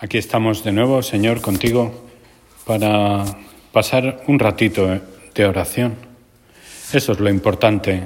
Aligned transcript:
Aquí 0.00 0.16
estamos 0.16 0.62
de 0.62 0.70
nuevo, 0.70 1.02
Señor, 1.02 1.40
contigo 1.40 2.06
para 2.64 3.24
pasar 3.72 4.22
un 4.28 4.38
ratito 4.38 5.00
de 5.34 5.44
oración. 5.44 5.96
Eso 6.92 7.10
es 7.10 7.18
lo 7.18 7.28
importante 7.28 8.04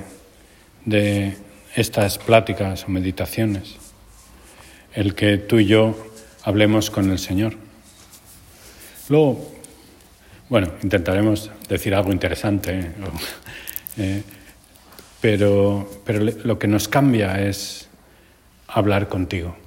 de 0.87 1.37
estas 1.77 2.17
pláticas 2.17 2.85
o 2.85 2.89
meditaciones, 2.89 3.77
el 4.95 5.15
que 5.15 5.37
tú 5.37 5.59
y 5.59 5.67
yo 5.67 5.95
hablemos 6.45 6.91
con 6.91 7.11
el 7.11 7.19
Señor. 7.19 7.57
Luego, 9.11 9.53
bueno, 10.49 10.73
intentaremos 10.83 11.51
decir 11.69 11.95
algo 11.95 12.11
interesante, 12.11 12.91
eh, 13.99 14.23
pero, 15.21 15.91
pero 16.07 16.25
lo 16.25 16.59
que 16.59 16.69
nos 16.69 16.89
cambia 16.89 17.47
es 17.47 17.87
hablar 18.67 19.11
contigo. 19.11 19.62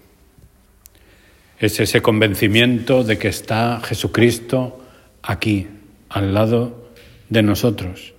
Es 1.65 1.79
ese 1.79 2.03
convencimiento 2.03 3.03
de 3.03 3.17
que 3.17 3.27
está 3.27 3.81
Jesucristo 3.83 4.85
aquí, 5.23 5.67
al 6.09 6.31
lado 6.31 6.91
de 7.27 7.41
nosotros. 7.41 8.13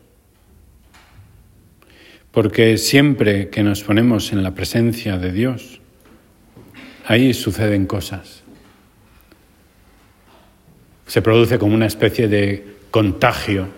Porque 2.33 2.77
siempre 2.77 3.49
que 3.49 3.63
nos 3.63 3.85
ponemos 3.85 4.33
en 4.33 4.43
la 4.43 4.53
presencia 4.57 5.17
de 5.19 5.31
Dios, 5.31 5.81
ahí 7.07 7.33
suceden 7.35 7.87
cosas. 7.87 8.43
Se 11.07 11.23
produce 11.23 11.57
como 11.57 11.77
una 11.77 11.87
especie 11.87 12.27
de 12.27 12.67
contagio 12.91 13.69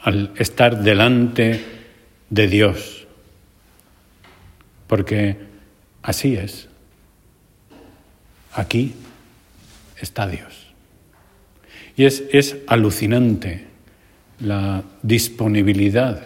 al 0.00 0.32
estar 0.38 0.82
delante 0.82 1.64
de 2.30 2.48
Dios. 2.48 3.06
Porque 4.88 5.36
así 6.02 6.34
es. 6.34 6.71
Aquí 8.54 8.94
está 10.00 10.26
Dios. 10.26 10.66
Y 11.96 12.04
es, 12.04 12.24
es 12.32 12.56
alucinante 12.66 13.66
la 14.40 14.82
disponibilidad 15.02 16.22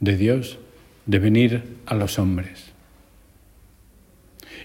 de 0.00 0.16
Dios 0.16 0.58
de 1.06 1.18
venir 1.18 1.62
a 1.86 1.94
los 1.94 2.18
hombres. 2.18 2.72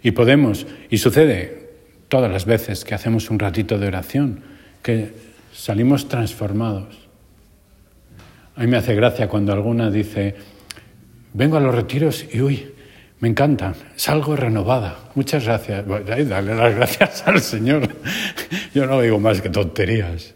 Y 0.04 0.12
podemos, 0.12 0.68
y 0.90 0.98
sucede 0.98 1.70
todas 2.08 2.32
las 2.32 2.46
veces 2.46 2.86
que 2.86 2.96
hacemos 2.96 3.30
un 3.30 3.40
ratito 3.40 3.78
de 3.78 3.88
oración, 3.88 4.42
que 4.82 5.12
salimos 5.54 6.08
transformados. 6.08 7.08
A 8.56 8.62
mí 8.62 8.68
me 8.68 8.78
hace 8.78 8.96
gracia 8.96 9.28
cuando 9.28 9.54
alguna 9.54 9.92
dice, 9.92 10.36
vengo 11.34 11.58
a 11.58 11.60
los 11.60 11.76
retiros 11.76 12.26
y 12.34 12.42
uy, 12.42 12.72
me 13.20 13.30
encanta, 13.30 13.73
salgo 13.96 14.36
renovada. 14.36 15.10
Muchas 15.16 15.46
gracias. 15.46 15.86
Dale 15.88 16.56
las 16.56 16.76
gracias 16.76 17.23
al 17.26 17.42
Señor. 17.42 17.90
Yo 18.76 18.86
no 18.86 19.02
digo 19.02 19.20
más 19.20 19.42
que 19.42 19.50
tonterías. 19.50 20.36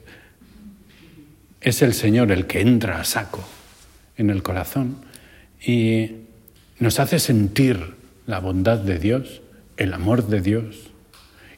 Es 1.59 1.84
el 1.84 1.94
Señor 1.94 2.32
el 2.32 2.48
que 2.48 2.62
entra 2.62 3.00
a 3.00 3.04
saco 3.04 3.44
en 4.18 4.32
el 4.32 4.42
corazón 4.42 4.98
y 5.64 6.12
nos 6.80 7.00
hace 7.00 7.20
sentir 7.20 7.96
la 8.26 8.40
bondad 8.40 8.80
de 8.80 8.98
Dios, 8.98 9.42
el 9.78 9.94
amor 9.94 10.28
de 10.28 10.42
Dios. 10.42 10.90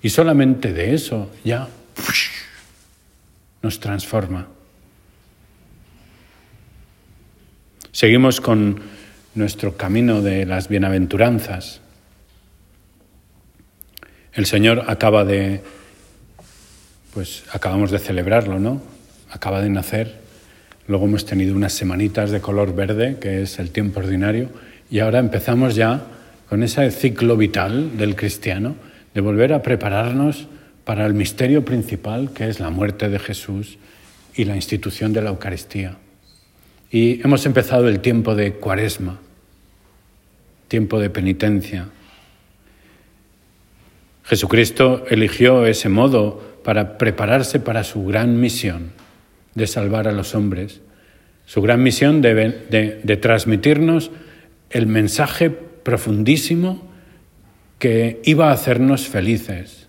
Y 0.01 0.09
solamente 0.09 0.73
de 0.73 0.94
eso 0.94 1.31
ya 1.45 1.69
nos 3.61 3.79
transforma. 3.79 4.47
Seguimos 7.94 8.41
con 8.41 8.81
nuestro 9.35 9.75
camino 9.77 10.21
de 10.21 10.45
las 10.45 10.67
bienaventuranzas. 10.67 11.81
El 14.33 14.45
Señor 14.45 14.85
acaba 14.87 15.25
de, 15.25 15.61
pues 17.13 17.43
acabamos 17.51 17.91
de 17.91 17.99
celebrarlo, 17.99 18.59
¿no? 18.59 18.81
Acaba 19.29 19.61
de 19.61 19.69
nacer. 19.69 20.21
Luego 20.87 21.05
hemos 21.05 21.25
tenido 21.25 21.55
unas 21.55 21.73
semanitas 21.73 22.31
de 22.31 22.41
color 22.41 22.75
verde, 22.75 23.17
que 23.19 23.41
es 23.41 23.59
el 23.59 23.72
tiempo 23.72 23.99
ordinario, 23.99 24.49
y 24.89 24.99
ahora 24.99 25.19
empezamos 25.19 25.75
ya 25.75 26.01
con 26.49 26.61
ese 26.61 26.89
ciclo 26.91 27.38
vital 27.38 27.97
del 27.97 28.16
cristiano 28.16 28.75
de 29.13 29.22
volver 29.22 29.53
a 29.53 29.61
prepararnos 29.61 30.47
para 30.83 31.05
el 31.05 31.13
misterio 31.13 31.63
principal, 31.63 32.31
que 32.33 32.49
es 32.49 32.59
la 32.59 32.69
muerte 32.69 33.09
de 33.09 33.19
Jesús 33.19 33.77
y 34.35 34.45
la 34.45 34.55
institución 34.55 35.13
de 35.13 35.22
la 35.22 35.29
Eucaristía. 35.29 35.97
Y 36.91 37.22
hemos 37.23 37.45
empezado 37.45 37.88
el 37.88 38.01
tiempo 38.01 38.35
de 38.35 38.53
cuaresma, 38.53 39.19
tiempo 40.73 41.00
de 41.00 41.11
penitencia. 41.11 41.89
Jesucristo 44.23 45.06
eligió 45.07 45.67
ese 45.67 45.88
modo 45.88 46.41
para 46.63 46.97
prepararse 46.97 47.59
para 47.59 47.84
su 47.84 48.03
gran 48.06 48.39
misión 48.39 48.91
de 49.53 49.67
salvar 49.67 50.07
a 50.07 50.11
los 50.11 50.34
hombres, 50.34 50.81
su 51.45 51.61
gran 51.61 51.84
misión 51.84 52.23
de, 52.23 53.19
transmitirnos 53.22 54.09
el 54.72 54.88
mensaje 54.88 55.51
profundísimo 55.51 56.90
que 57.78 58.19
iba 58.23 58.50
a 58.50 58.53
hacernos 58.53 59.07
felices, 59.07 59.88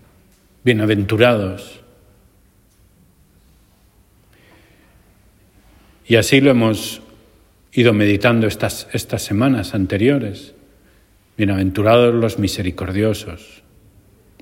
bienaventurados, 0.63 1.81
Y 6.07 6.17
así 6.17 6.39
lo 6.39 6.51
hemos 6.51 7.01
ido 7.73 7.91
meditando 7.91 8.45
estas, 8.45 8.87
estas 8.93 9.23
semanas 9.23 9.73
anteriores. 9.73 10.54
Bienaventurados 11.37 12.13
los 12.13 12.39
misericordiosos, 12.39 13.61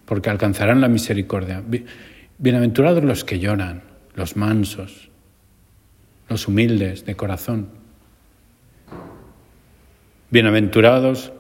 porque 0.06 0.30
alcanzarán 0.30 0.80
la 0.80 0.88
misericordia. 0.88 1.64
Bienaventurados 2.38 3.04
los 3.04 3.24
que 3.24 3.40
lloran, 3.40 3.82
los 4.14 4.36
mansos, 4.36 5.10
los 6.30 6.48
humildes 6.48 7.04
de 7.06 7.16
corazón. 7.16 7.70
Bienaventurados 10.30 11.32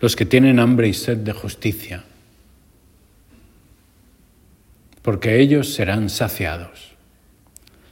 los 0.00 0.16
que 0.16 0.26
tienen 0.26 0.58
hambre 0.58 0.88
y 0.88 0.94
sed 0.94 1.18
de 1.18 1.32
justicia, 1.32 2.02
porque 5.02 5.38
ellos 5.38 5.74
serán 5.74 6.10
saciados 6.10 6.96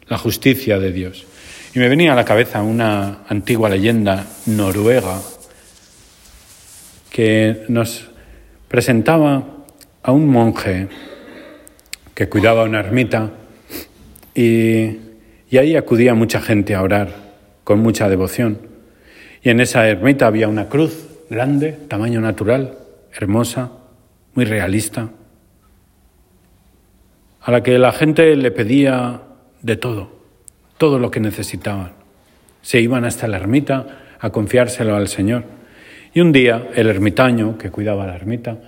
la 0.08 0.18
justicia 0.18 0.80
de 0.80 0.92
Dios. 0.92 1.24
Y 1.72 1.78
me 1.78 1.88
venía 1.88 2.12
a 2.12 2.16
la 2.16 2.24
cabeza 2.24 2.62
una 2.62 3.20
antigua 3.28 3.68
leyenda 3.68 4.26
noruega 4.46 5.20
que 7.12 7.64
nos 7.68 8.10
presentaba 8.68 9.44
a 10.02 10.12
un 10.12 10.28
monje 10.28 10.88
que 12.14 12.28
cuidaba 12.28 12.64
una 12.64 12.80
ermita 12.80 13.30
y, 14.34 14.96
y 15.50 15.58
ahí 15.58 15.76
acudía 15.76 16.14
mucha 16.14 16.40
gente 16.40 16.74
a 16.74 16.82
orar 16.82 17.10
con 17.64 17.80
mucha 17.80 18.08
devoción. 18.08 18.58
Y 19.42 19.50
en 19.50 19.60
esa 19.60 19.86
ermita 19.86 20.26
había 20.26 20.48
una 20.48 20.68
cruz 20.68 21.06
grande, 21.28 21.72
tamaño 21.88 22.20
natural, 22.20 22.78
hermosa, 23.14 23.72
muy 24.34 24.44
realista, 24.46 25.10
a 27.42 27.50
la 27.50 27.62
que 27.62 27.78
la 27.78 27.92
gente 27.92 28.34
le 28.36 28.50
pedía 28.50 29.20
de 29.60 29.76
todo, 29.76 30.10
todo 30.78 30.98
lo 30.98 31.10
que 31.10 31.20
necesitaban. 31.20 31.92
Se 32.62 32.80
iban 32.80 33.04
hasta 33.04 33.28
la 33.28 33.36
ermita 33.36 33.98
a 34.20 34.30
confiárselo 34.30 34.94
al 34.96 35.08
Señor. 35.08 35.44
Y 36.14 36.20
un 36.20 36.32
día 36.32 36.70
el 36.74 36.88
ermitaño 36.88 37.56
que 37.56 37.70
cuidaba 37.70 38.06
la 38.06 38.16
ermita, 38.16 38.58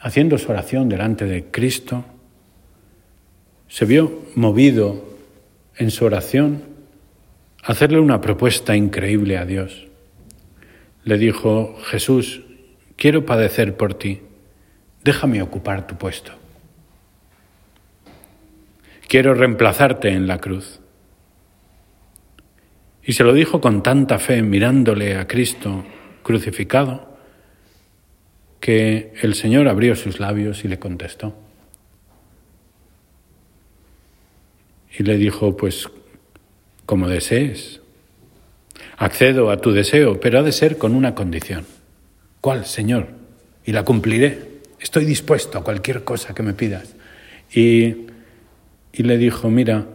haciendo 0.00 0.36
su 0.36 0.50
oración 0.50 0.88
delante 0.88 1.24
de 1.24 1.46
Cristo, 1.46 2.04
se 3.68 3.86
vio 3.86 4.24
movido 4.34 5.02
en 5.76 5.90
su 5.90 6.04
oración 6.04 6.62
a 7.62 7.72
hacerle 7.72 7.98
una 7.98 8.20
propuesta 8.20 8.76
increíble 8.76 9.38
a 9.38 9.46
Dios. 9.46 9.86
Le 11.04 11.16
dijo, 11.16 11.76
Jesús, 11.84 12.42
quiero 12.96 13.24
padecer 13.24 13.76
por 13.76 13.94
ti, 13.94 14.20
déjame 15.02 15.40
ocupar 15.40 15.86
tu 15.86 15.96
puesto. 15.96 16.32
Quiero 19.08 19.34
reemplazarte 19.34 20.10
en 20.10 20.26
la 20.26 20.38
cruz. 20.38 20.80
Y 23.04 23.14
se 23.14 23.24
lo 23.24 23.32
dijo 23.32 23.60
con 23.60 23.82
tanta 23.82 24.18
fe, 24.18 24.42
mirándole 24.42 25.16
a 25.16 25.26
Cristo 25.26 25.84
crucificado, 26.22 27.16
que 28.60 29.12
el 29.22 29.34
Señor 29.34 29.68
abrió 29.68 29.96
sus 29.96 30.20
labios 30.20 30.64
y 30.64 30.68
le 30.68 30.78
contestó. 30.78 31.34
Y 34.96 35.02
le 35.02 35.16
dijo, 35.16 35.56
pues, 35.56 35.88
como 36.86 37.08
desees, 37.08 37.80
accedo 38.98 39.50
a 39.50 39.60
tu 39.60 39.72
deseo, 39.72 40.20
pero 40.20 40.38
ha 40.38 40.42
de 40.42 40.52
ser 40.52 40.78
con 40.78 40.94
una 40.94 41.14
condición. 41.14 41.66
¿Cuál, 42.40 42.66
Señor? 42.66 43.08
Y 43.64 43.72
la 43.72 43.84
cumpliré. 43.84 44.60
Estoy 44.80 45.04
dispuesto 45.04 45.58
a 45.58 45.64
cualquier 45.64 46.04
cosa 46.04 46.34
que 46.34 46.42
me 46.42 46.52
pidas. 46.52 46.94
Y 47.54 48.06
y 48.92 49.02
le 49.04 49.16
dijo, 49.16 49.48
mira, 49.50 49.86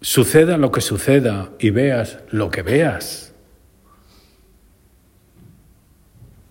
suceda 0.00 0.56
lo 0.56 0.72
que 0.72 0.80
suceda 0.80 1.50
y 1.58 1.70
veas 1.70 2.18
lo 2.30 2.50
que 2.50 2.62
veas, 2.62 3.25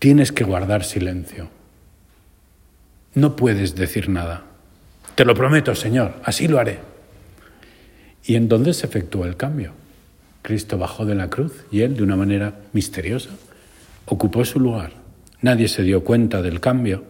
tienes 0.06 0.32
que 0.32 0.44
guardar 0.44 0.84
silencio. 0.84 1.48
no 3.16 3.36
puedes 3.36 3.74
decir 3.74 4.08
nada. 4.08 4.44
Te 5.16 5.26
lo 5.26 5.34
prometo, 5.34 5.74
Señor, 5.74 6.14
así 6.24 6.48
lo 6.48 6.60
haré. 6.60 6.78
Y 8.24 8.36
entonces 8.36 8.78
se 8.78 8.86
efectuó 8.86 9.26
el 9.26 9.36
cambio. 9.36 9.72
Cristo 10.44 10.78
bajó 10.78 11.08
de 11.08 11.16
la 11.16 11.32
cruz 11.32 11.54
y 11.72 11.82
él, 11.82 11.98
de 11.98 12.04
una 12.04 12.16
manera 12.16 12.54
misteriosa, 12.72 13.32
ocupó 14.06 14.46
su 14.46 14.60
lugar. 14.60 14.92
Nadie 15.42 15.68
se 15.68 15.82
dio 15.82 16.04
cuenta 16.04 16.44
del 16.44 16.60
cambio. 16.60 17.04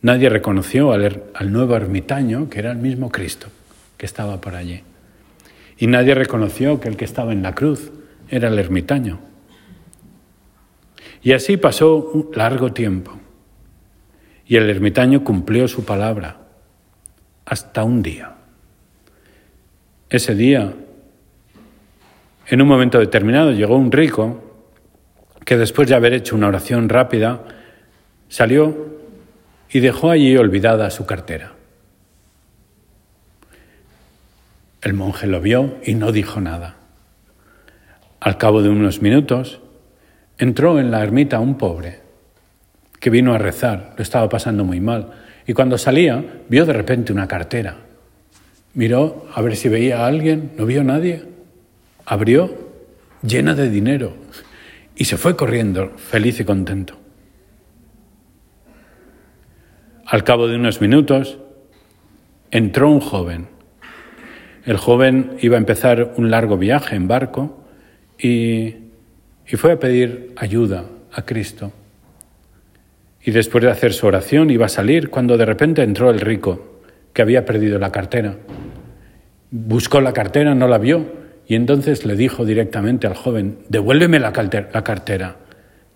Nadie 0.00 0.28
reconoció 0.28 0.92
al, 0.92 1.24
al, 1.34 1.52
nuevo 1.52 1.74
ermitaño, 1.74 2.48
que 2.48 2.60
era 2.60 2.70
el 2.70 2.78
mismo 2.78 3.10
Cristo, 3.10 3.48
que 3.96 4.06
estaba 4.06 4.40
por 4.40 4.54
allí. 4.54 4.82
Y 5.76 5.88
nadie 5.88 6.14
reconoció 6.14 6.78
que 6.78 6.86
el 6.86 6.96
que 6.96 7.06
estaba 7.06 7.32
en 7.32 7.42
la 7.42 7.56
cruz 7.56 7.90
era 8.28 8.46
el 8.46 8.58
ermitaño. 8.60 9.18
Y 11.22 11.32
así 11.32 11.56
pasó 11.56 11.96
un 11.96 12.30
largo 12.34 12.72
tiempo. 12.72 13.18
Y 14.46 14.56
el 14.56 14.70
ermitaño 14.70 15.24
cumplió 15.24 15.68
su 15.68 15.84
palabra 15.84 16.38
hasta 17.44 17.84
un 17.84 18.02
día. 18.02 18.34
Ese 20.10 20.34
día, 20.34 20.72
en 22.46 22.62
un 22.62 22.68
momento 22.68 22.98
determinado, 22.98 23.52
llegó 23.52 23.76
un 23.76 23.92
rico 23.92 24.48
que 25.44 25.56
después 25.56 25.88
de 25.88 25.94
haber 25.94 26.12
hecho 26.12 26.36
una 26.36 26.48
oración 26.48 26.90
rápida, 26.90 27.42
salió 28.28 28.98
y 29.70 29.80
dejó 29.80 30.10
allí 30.10 30.36
olvidada 30.36 30.90
su 30.90 31.06
cartera. 31.06 31.52
El 34.82 34.92
monje 34.92 35.26
lo 35.26 35.40
vio 35.40 35.78
y 35.82 35.94
no 35.94 36.12
dijo 36.12 36.42
nada. 36.42 36.76
Al 38.20 38.36
cabo 38.36 38.62
de 38.62 38.68
unos 38.68 39.00
minutos, 39.00 39.60
entró 40.38 40.78
en 40.78 40.90
la 40.90 41.02
ermita 41.02 41.40
un 41.40 41.58
pobre 41.58 42.00
que 43.00 43.10
vino 43.10 43.34
a 43.34 43.38
rezar, 43.38 43.94
lo 43.96 44.02
estaba 44.02 44.28
pasando 44.28 44.64
muy 44.64 44.80
mal, 44.80 45.10
y 45.46 45.52
cuando 45.52 45.78
salía 45.78 46.24
vio 46.48 46.66
de 46.66 46.72
repente 46.72 47.12
una 47.12 47.28
cartera. 47.28 47.76
Miró 48.74 49.26
a 49.34 49.42
ver 49.42 49.56
si 49.56 49.68
veía 49.68 50.00
a 50.00 50.06
alguien, 50.06 50.52
no 50.56 50.66
vio 50.66 50.80
a 50.80 50.84
nadie. 50.84 51.24
Abrió, 52.04 52.52
llena 53.22 53.54
de 53.54 53.70
dinero, 53.70 54.14
y 54.96 55.04
se 55.04 55.16
fue 55.16 55.36
corriendo, 55.36 55.92
feliz 55.96 56.40
y 56.40 56.44
contento. 56.44 56.98
Al 60.06 60.24
cabo 60.24 60.48
de 60.48 60.56
unos 60.56 60.80
minutos, 60.80 61.38
entró 62.50 62.90
un 62.90 63.00
joven 63.00 63.58
el 64.68 64.76
joven 64.76 65.38
iba 65.40 65.56
a 65.56 65.60
empezar 65.60 66.12
un 66.18 66.30
largo 66.30 66.58
viaje 66.58 66.94
en 66.94 67.08
barco 67.08 67.64
y, 68.18 68.87
fue 69.56 69.72
a 69.72 69.78
pedir 69.78 70.32
ayuda 70.36 70.84
a 71.12 71.22
Cristo. 71.22 71.72
Y 73.24 73.30
después 73.30 73.64
de 73.64 73.70
hacer 73.70 73.94
su 73.94 74.06
oración 74.06 74.50
iba 74.50 74.66
a 74.66 74.68
salir 74.68 75.08
cuando 75.08 75.38
de 75.38 75.46
repente 75.46 75.82
entró 75.82 76.10
el 76.10 76.20
rico 76.20 76.82
que 77.14 77.22
había 77.22 77.46
perdido 77.46 77.78
la 77.78 77.90
cartera. 77.90 78.36
Buscó 79.50 80.00
la 80.00 80.12
cartera, 80.12 80.54
no 80.54 80.68
la 80.68 80.76
vio 80.76 81.06
y 81.46 81.54
entonces 81.54 82.04
le 82.04 82.14
dijo 82.14 82.44
directamente 82.44 83.06
al 83.06 83.14
joven, 83.14 83.60
devuélveme 83.70 84.18
la, 84.18 84.32
cartera. 84.32 85.36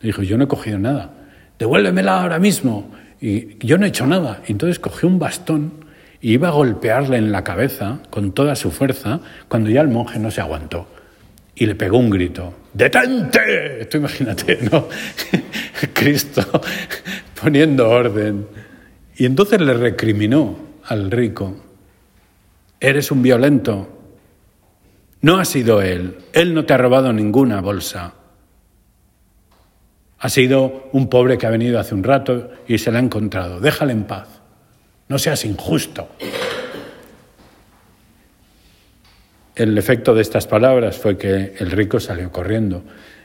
Le 0.01 0.07
dijo, 0.07 0.23
yo 0.23 0.39
no 0.39 0.45
he 0.45 0.49
cogido 0.49 0.79
nada, 0.79 1.11
devuélvemela 1.59 2.23
ahora 2.23 2.39
mismo. 2.39 2.91
Y 3.21 3.59
yo 3.65 3.77
no 3.77 3.85
he 3.85 3.91
hecho 3.91 4.07
nada. 4.07 4.41
Y 4.49 4.53
entonces 4.53 4.79
cogió 4.79 5.09
un 5.09 5.19
bastón 5.19 5.85
y 6.23 6.33
iba 6.33 6.49
a 6.49 6.53
golpearle 6.53 7.19
en 7.19 7.31
la 7.33 7.45
cabeza 7.45 8.01
con 8.09 8.33
toda 8.33 8.57
su 8.57 8.71
fuerza 8.71 9.21
cuando 9.49 9.69
ya 9.69 9.83
el 9.83 9.89
monje 9.89 10.19
no 10.19 10.31
se 10.31 10.41
aguantó 10.41 10.87
y 11.63 11.67
le 11.67 11.77
pegó 11.77 11.97
un 11.99 12.11
grito, 12.11 12.55
¡detente! 12.75 13.87
Tú 13.89 13.99
imagínate, 13.99 14.59
¿no? 14.69 14.89
Cristo 15.93 16.43
poniendo 17.41 17.89
orden. 17.89 18.49
Y 19.15 19.27
entonces 19.27 19.61
le 19.61 19.73
recriminó 19.73 20.57
al 20.87 21.09
rico, 21.09 21.55
eres 22.81 23.13
un 23.13 23.23
violento, 23.23 23.89
no 25.21 25.39
ha 25.39 25.45
sido 25.45 25.81
él, 25.83 26.17
él 26.33 26.53
no 26.53 26.65
te 26.65 26.75
ha 26.75 26.79
robado 26.79 27.13
ninguna 27.13 27.61
bolsa. 27.61 28.15
Ha 30.19 30.29
sido 30.29 30.89
un 30.91 31.09
pobre 31.09 31.39
que 31.39 31.47
ha 31.47 31.51
venido 31.51 31.79
hace 31.79 31.95
un 31.95 32.03
rato 32.03 32.51
y 32.67 32.79
se 32.79 32.91
la 32.91 32.99
ha 32.99 33.03
encontrado, 33.03 33.61
déjale 33.61 33.93
en 33.93 34.03
paz. 34.03 34.27
No 35.07 35.17
seas 35.17 35.45
injusto. 35.45 36.09
El 39.63 39.79
efecto 39.79 40.13
de 40.13 40.23
estas 40.23 40.49
palabras 40.49 40.99
fue 40.99 41.17
que 41.17 41.55
el 41.57 41.71
rico 41.71 42.01
salió 42.01 42.33
corriendo 42.33 42.83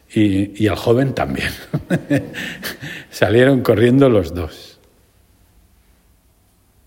y, 0.07 0.68
el 0.68 0.75
joven 0.75 1.16
también. 1.16 1.50
Salieron 3.10 3.62
corriendo 3.62 4.07
los 4.07 4.36
dos. 4.36 4.80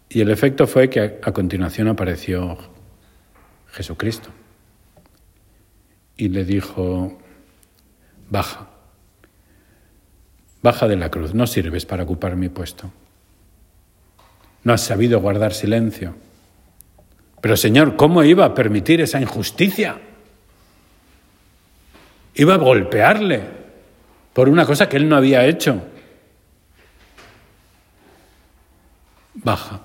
Y 0.09 0.21
el 0.21 0.31
efecto 0.31 0.69
fue 0.69 0.89
que 0.89 1.19
a 1.21 1.33
continuación 1.33 1.89
apareció 1.89 2.59
Jesucristo 3.73 4.31
y 6.17 6.29
le 6.29 6.45
dijo, 6.45 7.19
baja, 8.29 8.69
baja 10.63 10.87
de 10.87 10.95
la 10.95 11.11
cruz, 11.11 11.35
no 11.35 11.49
sirves 11.49 11.87
para 11.87 12.05
ocupar 12.05 12.37
mi 12.37 12.51
puesto. 12.51 12.93
No 14.63 14.73
has 14.73 14.83
sabido 14.83 15.19
guardar 15.21 15.55
silencio. 15.55 16.15
Pero 17.41 17.57
Señor, 17.57 17.97
¿cómo 17.97 18.23
iba 18.23 18.45
a 18.45 18.55
permitir 18.55 19.01
esa 19.01 19.21
injusticia? 19.21 19.97
Iba 22.35 22.55
a 22.55 22.59
golpearle 22.59 23.41
por 24.33 24.49
una 24.49 24.65
cosa 24.67 24.89
que 24.89 24.97
él 24.97 25.09
no 25.09 25.17
había 25.17 25.47
hecho. 25.47 25.83
Baja. 29.35 29.81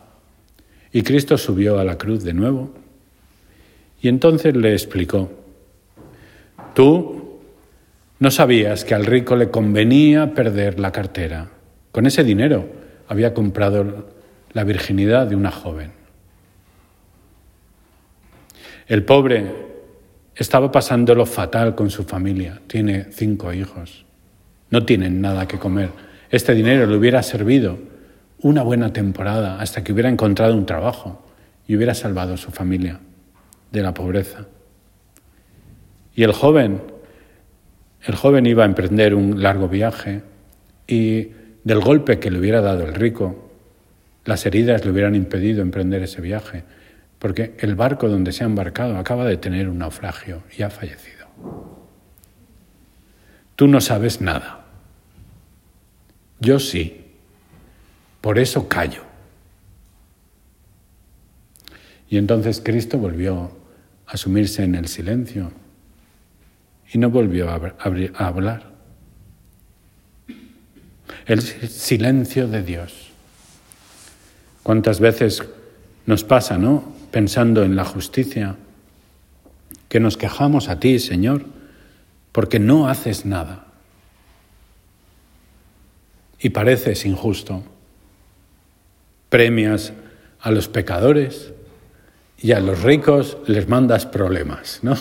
Y 0.91 1.01
Cristo 1.01 1.37
subió 1.37 1.79
a 1.79 1.83
la 1.83 1.97
cruz 1.97 2.23
de 2.23 2.33
nuevo 2.33 2.73
y 4.01 4.07
entonces 4.07 4.55
le 4.55 4.71
explicó, 4.71 5.31
tú 6.73 7.39
no 8.19 8.31
sabías 8.31 8.85
que 8.85 8.93
al 8.95 9.05
rico 9.05 9.35
le 9.35 9.49
convenía 9.49 10.33
perder 10.33 10.79
la 10.79 10.91
cartera. 10.91 11.49
Con 11.91 12.05
ese 12.05 12.23
dinero 12.23 12.69
había 13.07 13.33
comprado 13.33 14.09
la 14.53 14.63
virginidad 14.63 15.27
de 15.27 15.35
una 15.35 15.51
joven. 15.51 16.04
El 18.87 19.03
pobre 19.03 19.51
estaba 20.35 20.71
pasándolo 20.71 21.25
fatal 21.25 21.73
con 21.73 21.89
su 21.89 22.03
familia, 22.03 22.61
tiene 22.67 23.07
cinco 23.11 23.51
hijos, 23.51 24.05
no 24.69 24.85
tienen 24.85 25.21
nada 25.21 25.47
que 25.47 25.57
comer. 25.57 25.89
Este 26.29 26.53
dinero 26.53 26.85
le 26.85 26.95
hubiera 26.95 27.23
servido 27.23 27.79
una 28.41 28.61
buena 28.61 28.93
temporada 28.93 29.59
hasta 29.59 29.83
que 29.83 29.91
hubiera 29.91 30.09
encontrado 30.09 30.53
un 30.53 30.67
trabajo 30.67 31.25
y 31.67 31.75
hubiera 31.75 31.95
salvado 31.95 32.35
a 32.35 32.37
su 32.37 32.51
familia 32.51 32.99
de 33.71 33.81
la 33.81 33.93
pobreza. 33.93 34.45
Y 36.13 36.23
el 36.23 36.31
joven, 36.31 36.81
el 38.05 38.15
joven 38.15 38.45
iba 38.45 38.63
a 38.63 38.67
emprender 38.67 39.15
un 39.15 39.41
largo 39.41 39.67
viaje 39.67 40.21
y 40.87 41.29
del 41.63 41.79
golpe 41.79 42.19
que 42.19 42.29
le 42.29 42.37
hubiera 42.37 42.61
dado 42.61 42.85
el 42.85 42.93
rico, 42.93 43.49
las 44.25 44.45
heridas 44.45 44.85
le 44.85 44.91
hubieran 44.91 45.15
impedido 45.15 45.61
emprender 45.63 46.03
ese 46.03 46.21
viaje, 46.21 46.63
porque 47.25 47.55
el 47.57 47.73
barco 47.73 48.07
donde 48.07 48.31
se 48.31 48.43
ha 48.43 48.45
embarcado 48.45 48.99
acaba 48.99 49.25
de 49.25 49.37
tener 49.37 49.67
un 49.67 49.79
naufragio 49.79 50.43
y 50.55 50.61
ha 50.61 50.69
fallecido. 50.69 51.25
Tú 53.55 53.67
no 53.67 53.81
sabes 53.81 54.21
nada. 54.21 54.63
Yo 56.39 56.59
sí. 56.59 57.03
Por 58.21 58.37
eso 58.37 58.69
callo. 58.69 59.01
Y 62.11 62.19
entonces 62.19 62.61
Cristo 62.63 62.99
volvió 62.99 63.57
a 64.05 64.17
sumirse 64.17 64.63
en 64.63 64.75
el 64.75 64.87
silencio 64.87 65.51
y 66.93 66.99
no 66.99 67.09
volvió 67.09 67.49
a, 67.49 67.55
hablar. 68.19 68.71
El 71.25 71.41
silencio 71.41 72.47
de 72.47 72.61
Dios. 72.61 73.09
¿Cuántas 74.61 74.99
veces 74.99 75.41
nos 76.05 76.23
pasa, 76.23 76.59
no? 76.59 76.93
Pensando 77.15 77.63
en 77.63 77.77
la 77.77 77.85
justicia, 77.85 78.57
que 79.87 80.01
nos 80.01 80.17
quejamos 80.17 80.67
a 80.67 80.81
ti, 80.81 80.99
Señor, 80.99 81.45
porque 82.33 82.59
no 82.59 82.89
haces 82.89 83.25
nada. 83.25 83.67
Y 86.39 86.49
pareces 86.49 87.05
injusto. 87.05 87.63
Premias 89.29 89.93
a 90.41 90.51
los 90.51 90.67
pecadores 90.67 91.53
y 92.37 92.51
a 92.51 92.59
los 92.59 92.83
ricos 92.83 93.37
les 93.47 93.69
mandas 93.69 94.05
problemas, 94.05 94.79
¿no? 94.81 94.97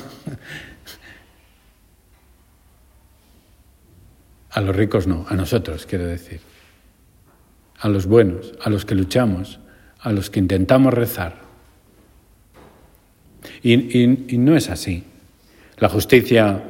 A 4.50 4.60
los 4.60 4.76
ricos 4.76 5.08
no, 5.08 5.26
a 5.28 5.34
nosotros, 5.34 5.84
quiero 5.84 6.06
decir 6.06 6.40
a 7.80 7.88
los 7.88 8.06
buenos, 8.06 8.52
a 8.62 8.70
los 8.70 8.84
que 8.84 8.94
luchamos, 8.94 9.58
a 9.98 10.12
los 10.12 10.30
que 10.30 10.38
intentamos 10.38 10.94
rezar. 10.94 11.43
Y, 13.62 14.36
no 14.38 14.56
es 14.56 14.70
así. 14.70 15.04
La 15.78 15.88
justicia 15.88 16.62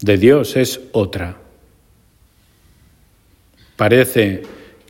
de 0.00 0.16
Dios 0.16 0.56
es 0.56 0.80
otra. 0.92 1.36
Parece 3.76 4.42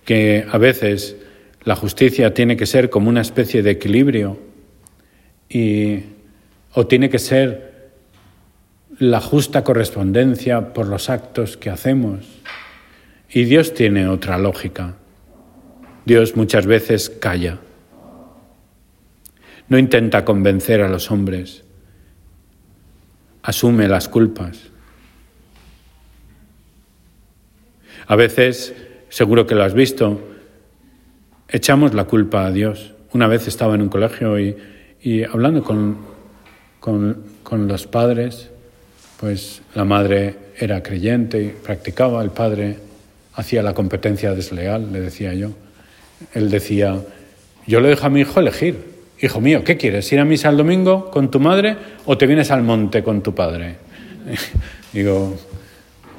que 0.04 0.46
a 0.50 0.58
veces 0.58 1.16
La 1.64 1.76
justicia 1.76 2.32
tiene 2.32 2.56
que 2.56 2.64
ser 2.64 2.88
como 2.88 3.10
una 3.10 3.20
especie 3.20 3.62
de 3.62 3.72
equilibrio 3.72 4.38
y, 5.46 5.98
o 6.72 6.86
tiene 6.86 7.10
que 7.10 7.18
ser 7.18 7.90
la 8.98 9.20
justa 9.20 9.62
correspondencia 9.62 10.72
por 10.72 10.86
los 10.86 11.10
actos 11.10 11.58
que 11.58 11.68
hacemos. 11.68 12.26
Y 13.30 13.44
Dios 13.44 13.74
tiene 13.74 14.08
otra 14.08 14.38
lógica. 14.38 14.96
Dios 16.06 16.34
muchas 16.34 16.66
veces 16.66 17.10
calla. 17.10 17.58
No 19.70 19.78
intenta 19.78 20.24
convencer 20.24 20.82
a 20.82 20.88
los 20.88 21.10
hombres. 21.10 21.62
Asume 23.42 23.88
las 23.88 24.08
culpas. 24.08 24.58
A 28.08 28.16
veces, 28.16 28.74
seguro 29.08 29.46
que 29.46 29.54
lo 29.54 29.62
has 29.62 29.72
visto, 29.72 30.20
echamos 31.48 31.94
la 31.94 32.04
culpa 32.04 32.44
a 32.44 32.50
Dios. 32.50 32.94
Una 33.12 33.28
vez 33.28 33.46
estaba 33.46 33.76
en 33.76 33.82
un 33.82 33.88
colegio 33.88 34.36
y, 34.40 35.22
hablando 35.22 35.62
con, 35.62 35.98
con, 36.80 37.68
los 37.68 37.86
padres, 37.86 38.50
pues 39.20 39.62
la 39.76 39.84
madre 39.84 40.34
era 40.58 40.82
creyente 40.82 41.40
y 41.40 41.48
practicaba, 41.50 42.20
el 42.24 42.30
padre 42.30 42.78
hacía 43.34 43.62
la 43.62 43.74
competencia 43.74 44.34
desleal, 44.34 44.92
le 44.92 45.00
decía 45.00 45.32
yo. 45.32 45.50
Él 46.34 46.50
decía, 46.50 47.00
yo 47.68 47.80
le 47.80 47.90
dejo 47.90 48.06
a 48.06 48.10
mi 48.10 48.22
hijo 48.22 48.40
elegir. 48.40 48.89
Hijo 49.22 49.40
mío, 49.40 49.62
¿qué 49.64 49.76
quieres? 49.76 50.10
¿Ir 50.12 50.20
a 50.20 50.24
misa 50.24 50.48
el 50.48 50.56
domingo 50.56 51.10
con 51.10 51.30
tu 51.30 51.40
madre 51.40 51.76
o 52.06 52.16
te 52.16 52.26
vienes 52.26 52.50
al 52.50 52.62
monte 52.62 53.02
con 53.02 53.22
tu 53.22 53.34
padre? 53.34 53.76
Digo, 54.92 55.38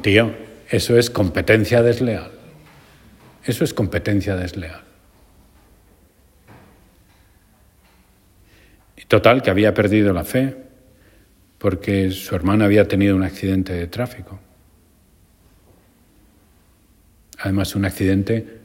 tío, 0.01 0.31
eso 0.69 0.97
es 0.97 1.09
competencia 1.09 1.81
desleal. 1.81 2.31
Eso 3.43 3.63
es 3.63 3.73
competencia 3.73 4.35
desleal. 4.35 4.81
Total, 9.07 9.41
que 9.41 9.49
había 9.49 9.73
perdido 9.73 10.13
la 10.13 10.23
fe 10.23 10.55
porque 11.57 12.11
su 12.11 12.33
hermana 12.33 12.63
había 12.63 12.87
tenido 12.87 13.13
un 13.13 13.23
accidente 13.23 13.73
de 13.73 13.87
tráfico. 13.87 14.39
Además, 17.39 17.75
un 17.75 17.83
accidente, 17.83 18.59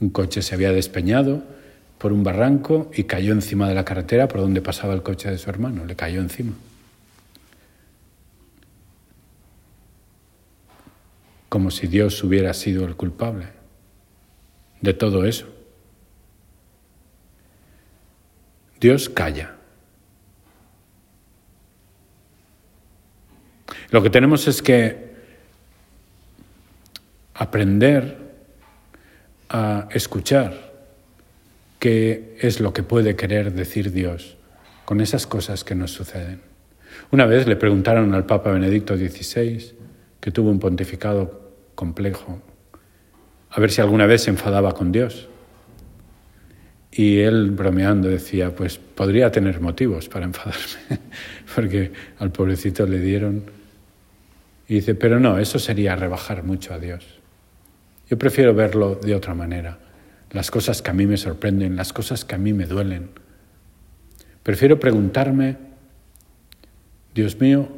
un 0.00 0.10
coche 0.10 0.42
se 0.42 0.56
había 0.56 0.72
despeñado 0.72 1.44
por 2.00 2.14
un 2.14 2.24
barranco 2.24 2.90
y 2.94 3.04
cayó 3.04 3.34
encima 3.34 3.68
de 3.68 3.74
la 3.74 3.84
carretera 3.84 4.26
por 4.26 4.40
donde 4.40 4.62
pasaba 4.62 4.94
el 4.94 5.02
coche 5.02 5.30
de 5.30 5.36
su 5.36 5.50
hermano, 5.50 5.84
le 5.84 5.94
cayó 5.94 6.22
encima. 6.22 6.54
Como 11.50 11.70
si 11.70 11.88
Dios 11.88 12.24
hubiera 12.24 12.54
sido 12.54 12.86
el 12.86 12.96
culpable 12.96 13.48
de 14.80 14.94
todo 14.94 15.26
eso. 15.26 15.46
Dios 18.80 19.10
calla. 19.10 19.56
Lo 23.90 24.02
que 24.02 24.08
tenemos 24.08 24.48
es 24.48 24.62
que 24.62 25.16
aprender 27.34 28.16
a 29.50 29.86
escuchar 29.90 30.69
qué 31.80 32.36
es 32.38 32.60
lo 32.60 32.72
que 32.72 32.84
puede 32.84 33.16
querer 33.16 33.52
decir 33.52 33.90
Dios 33.90 34.36
con 34.84 35.00
esas 35.00 35.26
cosas 35.26 35.64
que 35.64 35.74
nos 35.74 35.90
suceden. 35.90 36.42
Una 37.10 37.26
vez 37.26 37.46
le 37.48 37.56
preguntaron 37.56 38.14
al 38.14 38.26
Papa 38.26 38.52
Benedicto 38.52 38.96
XVI, 38.96 39.72
que 40.20 40.30
tuvo 40.30 40.50
un 40.50 40.60
pontificado 40.60 41.54
complejo, 41.74 42.40
a 43.50 43.60
ver 43.60 43.70
si 43.70 43.80
alguna 43.80 44.06
vez 44.06 44.22
se 44.22 44.30
enfadaba 44.30 44.74
con 44.74 44.92
Dios. 44.92 45.28
Y 46.92 47.20
él, 47.20 47.50
bromeando, 47.52 48.08
decía, 48.08 48.54
pues 48.54 48.78
podría 48.78 49.30
tener 49.30 49.60
motivos 49.60 50.08
para 50.08 50.26
enfadarme, 50.26 51.00
porque 51.54 51.92
al 52.18 52.30
pobrecito 52.30 52.86
le 52.86 53.00
dieron. 53.00 53.44
Y 54.68 54.74
dice, 54.74 54.94
pero 54.94 55.18
no, 55.18 55.38
eso 55.38 55.58
sería 55.58 55.96
rebajar 55.96 56.42
mucho 56.44 56.74
a 56.74 56.78
Dios. 56.78 57.06
Yo 58.08 58.18
prefiero 58.18 58.54
verlo 58.54 58.96
de 58.96 59.14
otra 59.14 59.34
manera. 59.34 59.78
Las 60.30 60.50
cosas 60.50 60.82
que 60.82 60.90
a 60.90 60.94
mí 60.94 61.06
me 61.06 61.16
sorprenden, 61.16 61.76
las 61.76 61.92
cosas 61.92 62.24
que 62.24 62.34
a 62.34 62.38
mí 62.38 62.52
me 62.52 62.66
duelen. 62.66 63.10
Prefiero 64.42 64.78
preguntarme, 64.78 65.56
Dios 67.14 67.40
mío, 67.40 67.68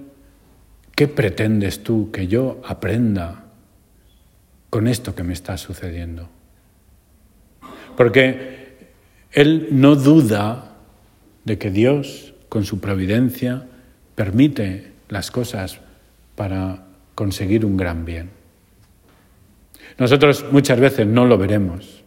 ¿qué 0.94 1.08
pretendes 1.08 1.82
tú 1.82 2.10
que 2.10 2.26
yo 2.26 2.60
aprenda 2.64 3.46
con 4.70 4.86
esto 4.86 5.14
que 5.14 5.22
me 5.22 5.32
está 5.32 5.56
sucediendo? 5.56 6.28
Porque 7.96 8.92
él 9.32 9.68
no 9.70 9.96
duda 9.96 10.76
de 11.44 11.58
que 11.58 11.70
Dios, 11.70 12.34
con 12.48 12.64
su 12.64 12.80
providencia, 12.80 13.66
permite 14.14 14.92
las 15.08 15.30
cosas 15.30 15.80
para 16.36 16.84
conseguir 17.14 17.64
un 17.64 17.76
gran 17.76 18.04
bien. 18.04 18.30
Nosotros 19.98 20.44
muchas 20.50 20.78
veces 20.80 21.06
no 21.06 21.26
lo 21.26 21.38
veremos. 21.38 22.01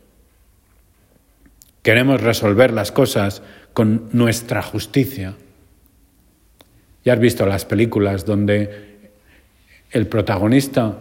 Queremos 1.86 2.20
resolver 2.20 2.74
las 2.74 2.92
cosas 2.92 3.44
con 3.74 4.10
nuestra 4.12 4.64
justicia. 4.64 5.36
Ya 7.04 7.14
has 7.14 7.20
visto 7.20 7.46
las 7.46 7.64
películas 7.64 8.26
donde 8.26 9.12
el 9.92 10.08
protagonista 10.08 10.98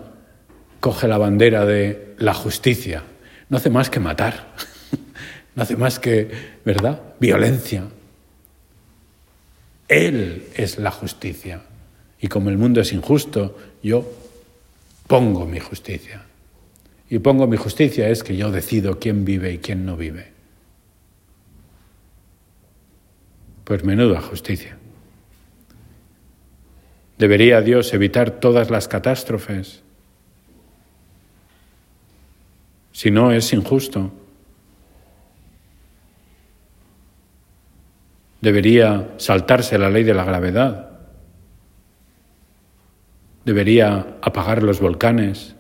coge 0.81 1.09
la 1.09 1.17
bandera 1.17 1.65
de 1.65 2.15
la 2.19 2.35
justicia. 2.35 3.03
No 3.49 3.57
hace 3.57 3.71
más 3.71 3.89
que 3.89 3.99
matar. 3.99 4.53
No 5.57 5.63
hace 5.63 5.77
más 5.77 6.01
que, 6.01 6.31
¿verdad? 6.65 7.01
Violencia. 7.21 7.85
Él 9.87 10.49
es 10.57 10.79
la 10.79 10.91
justicia. 10.91 11.63
Y 12.21 12.27
como 12.27 12.51
el 12.51 12.59
mundo 12.59 12.81
es 12.81 12.93
injusto, 12.93 13.57
yo 13.81 14.05
pongo 15.07 15.47
mi 15.47 15.61
justicia. 15.61 16.25
Y 17.09 17.21
pongo 17.21 17.47
mi 17.47 17.57
justicia 17.57 18.09
es 18.09 18.25
que 18.25 18.37
yo 18.37 18.51
decido 18.51 18.99
quién 18.99 19.25
vive 19.25 19.53
y 19.53 19.59
quién 19.59 19.87
no 19.87 19.97
vive. 19.97 20.34
Pues 23.65 23.85
menuda 23.85 24.21
justicia. 24.21 24.77
¿Debería 27.19 27.61
Dios 27.61 27.93
evitar 27.95 28.31
todas 28.31 28.71
las 28.71 28.89
catástrofes? 28.89 29.83
Si 32.93 33.11
no, 33.11 33.33
es 33.33 33.53
injusto. 33.53 34.13
debería 38.45 39.09
saltarse 39.17 39.79
la 39.79 39.89
ley 39.89 40.05
de 40.05 40.13
la 40.13 40.23
gravedad, 40.23 40.91
debería 43.47 44.19
apagar 44.21 44.63
los 44.63 44.81
volcanes, 44.81 45.57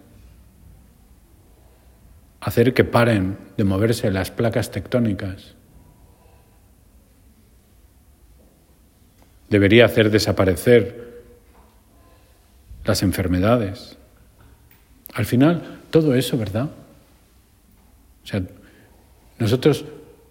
hacer 2.43 2.75
que 2.75 2.85
paren 2.85 3.39
de 3.57 3.65
moverse 3.65 4.11
las 4.11 4.31
placas 4.31 4.71
tectónicas, 4.71 5.55
debería 9.55 9.85
hacer 9.85 10.11
desaparecer 10.11 11.23
las 12.85 13.05
enfermedades. 13.05 13.97
Al 15.15 15.27
final, 15.27 15.79
todo 15.91 16.17
eso, 16.17 16.37
¿verdad? 16.37 16.71
O 18.25 18.27
sea, 18.27 18.43
nosotros, 19.39 19.85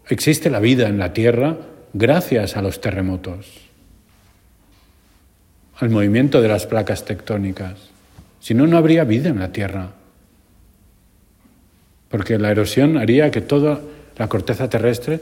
existe 0.10 0.50
la 0.50 0.60
vida 0.60 0.90
en 0.90 0.98
la 0.98 1.14
Tierra 1.14 1.56
gracias 1.94 2.58
a 2.58 2.62
los 2.62 2.82
terremotos, 2.82 3.48
al 5.80 5.90
movimiento 5.90 6.42
de 6.42 6.50
las 6.50 6.66
placas 6.66 7.06
tectónicas. 7.06 7.80
Si 8.42 8.54
no, 8.54 8.68
no 8.68 8.76
habría 8.78 9.06
vida 9.06 9.30
en 9.30 9.40
la 9.40 9.54
Tierra, 9.54 9.92
porque 12.10 12.38
la 12.38 12.52
erosión 12.52 12.98
haría 12.98 13.32
que 13.32 13.40
toda 13.40 13.80
la 14.18 14.28
corteza 14.28 14.70
terrestre 14.70 15.22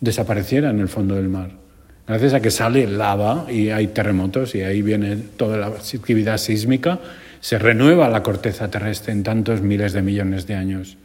desapareciera 0.00 0.70
en 0.70 0.80
el 0.80 0.88
fondo 0.88 1.14
del 1.14 1.28
mar. 1.28 1.67
Gracias 2.08 2.32
a 2.32 2.40
que 2.40 2.50
sale 2.50 2.86
lava 2.86 3.44
y 3.52 3.68
hay 3.68 3.88
terremotos 3.88 4.54
y 4.54 4.62
ahí 4.62 4.80
viene 4.80 5.14
toda 5.16 5.58
la 5.58 5.66
actividad 5.66 6.38
sísmica, 6.38 7.00
se 7.40 7.58
renueva 7.58 8.08
la 8.08 8.22
corteza 8.22 8.70
terrestre 8.70 9.12
en 9.12 9.22
tantos 9.22 9.60
miles 9.60 9.92
de 9.92 10.00
millones 10.00 10.46
de 10.46 10.54
años. 10.54 10.96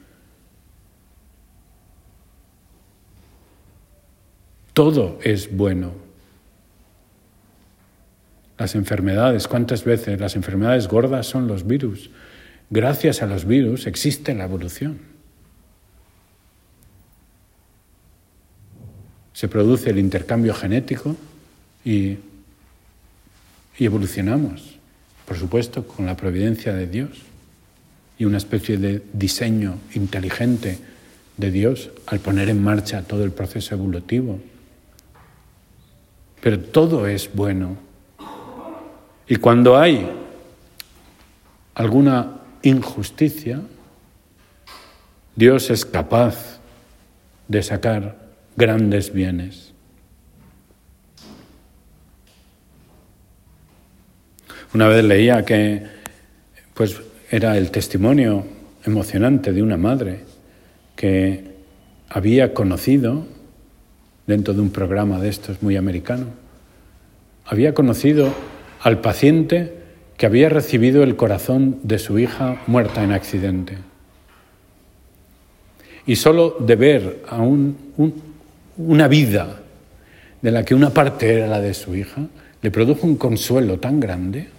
Todo 4.72 5.20
es 5.22 5.56
bueno. 5.56 5.92
Las 8.58 8.74
enfermedades, 8.74 9.50
¿cuántas 9.50 9.84
veces 9.84 10.22
las 10.22 10.38
enfermedades 10.38 10.88
gordas 10.88 11.28
son 11.28 11.48
los 11.48 11.68
virus? 11.68 12.12
Gracias 12.70 13.22
a 13.22 13.26
los 13.26 13.46
virus 13.46 13.88
existe 13.88 14.34
la 14.34 14.46
evolución. 14.46 15.13
Se 19.44 19.50
produce 19.50 19.90
el 19.90 20.00
intercambio 20.00 20.54
genético 20.54 21.18
y, 21.84 22.16
y 23.78 23.86
evolucionamos, 23.86 24.78
por 25.28 25.38
supuesto, 25.38 25.86
con 25.86 26.06
la 26.06 26.16
providencia 26.16 26.74
de 26.74 26.88
Dios. 26.88 27.10
y 28.18 28.24
una 28.24 28.38
especie 28.38 28.78
de 28.78 29.04
diseño 29.12 29.80
inteligente 29.96 30.80
de 31.36 31.52
Dios 31.52 31.90
al 32.06 32.22
poner 32.22 32.48
en 32.48 32.64
marcha 32.64 33.02
todo 33.02 33.26
el 33.26 33.34
proceso 33.34 33.76
evolutivo. 33.76 34.40
Pero 36.40 36.62
todo 36.62 37.06
es 37.06 37.30
bueno. 37.34 37.76
Y 39.28 39.36
cuando 39.36 39.78
hay 39.78 40.10
alguna 41.76 42.40
injusticia, 42.62 43.60
Dios 45.36 45.70
es 45.70 45.86
capaz 45.86 46.62
de 47.50 47.62
sacar 47.62 48.23
grandes 48.56 49.14
bienes. 49.14 49.74
Una 54.74 54.88
vez 54.88 55.04
leía 55.04 55.46
que 55.46 55.84
pues 56.74 57.00
era 57.30 57.58
el 57.58 57.70
testimonio 57.70 58.46
emocionante 58.86 59.54
de 59.54 59.62
una 59.62 59.78
madre 59.78 60.22
que 60.96 61.54
había 62.10 62.54
conocido 62.54 63.26
dentro 64.26 64.54
de 64.54 64.62
un 64.62 64.70
programa 64.72 65.20
de 65.20 65.30
estos 65.30 65.62
muy 65.62 65.76
americano, 65.76 66.28
había 67.46 67.74
conocido 67.74 68.34
al 68.82 69.02
paciente 69.02 69.74
que 70.18 70.26
había 70.26 70.50
recibido 70.50 71.04
el 71.04 71.16
corazón 71.16 71.80
de 71.84 72.00
su 72.00 72.20
hija 72.20 72.62
muerta 72.68 73.04
en 73.04 73.12
accidente. 73.12 73.78
Y 76.06 76.18
solo 76.18 76.58
de 76.60 76.76
ver 76.76 77.24
a 77.28 77.42
una 78.78 79.08
vida 79.08 79.60
de 80.42 80.52
la 80.52 80.64
que 80.64 80.76
una 80.76 80.90
parte 80.92 81.34
era 81.34 81.48
la 81.48 81.62
de 81.62 81.74
su 81.74 81.96
hija, 81.96 82.28
le 82.62 82.72
produjo 82.72 83.08
un 83.08 83.18
consuelo 83.18 83.80
tan 83.80 84.00
grande, 84.00 84.50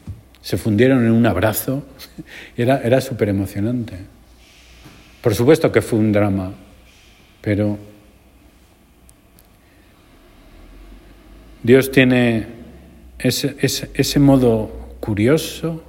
se 0.41 0.57
fundieron 0.57 1.05
en 1.05 1.13
un 1.13 1.27
abrazo, 1.27 1.85
era, 2.57 2.81
era 2.83 3.01
súper 3.01 3.29
emocionante. 3.29 3.97
Por 5.21 5.35
supuesto 5.35 5.73
que 5.73 5.83
fue 5.83 5.99
un 5.99 6.13
drama, 6.13 6.53
pero 7.41 7.79
Dios 11.63 11.91
tiene 11.91 12.47
ese, 13.19 13.57
ese, 13.59 14.19
modo 14.19 14.97
curioso 15.01 15.83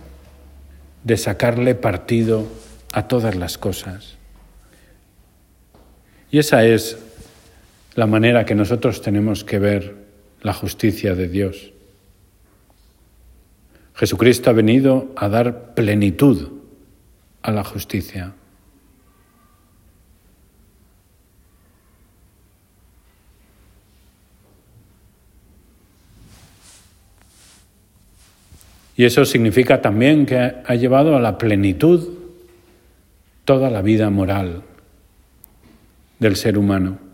de 1.03 1.17
sacarle 1.17 1.75
partido 1.75 2.47
a 2.93 3.09
todas 3.09 3.35
las 3.35 3.57
cosas. 3.57 4.15
Y 6.31 6.39
esa 6.39 6.65
es 6.65 6.97
la 7.95 8.07
manera 8.07 8.45
que 8.45 8.55
nosotros 8.55 9.01
tenemos 9.01 9.43
que 9.43 9.57
ver 9.57 9.95
la 10.41 10.53
justicia 10.53 11.15
de 11.15 11.29
Dios. 11.29 11.71
Jesucristo 13.95 14.49
ha 14.49 14.53
venido 14.53 15.13
a 15.15 15.29
dar 15.29 15.73
plenitud 15.73 16.51
a 17.41 17.51
la 17.51 17.63
justicia. 17.63 18.33
Y 28.97 29.03
eso 29.03 29.25
significa 29.25 29.81
también 29.81 30.25
que 30.25 30.37
ha 30.37 30.75
llevado 30.75 31.15
a 31.15 31.19
la 31.19 31.37
plenitud 31.37 32.09
toda 33.45 33.69
la 33.69 33.81
vida 33.81 34.09
moral 34.09 34.63
del 36.19 36.35
ser 36.35 36.57
humano. 36.57 37.04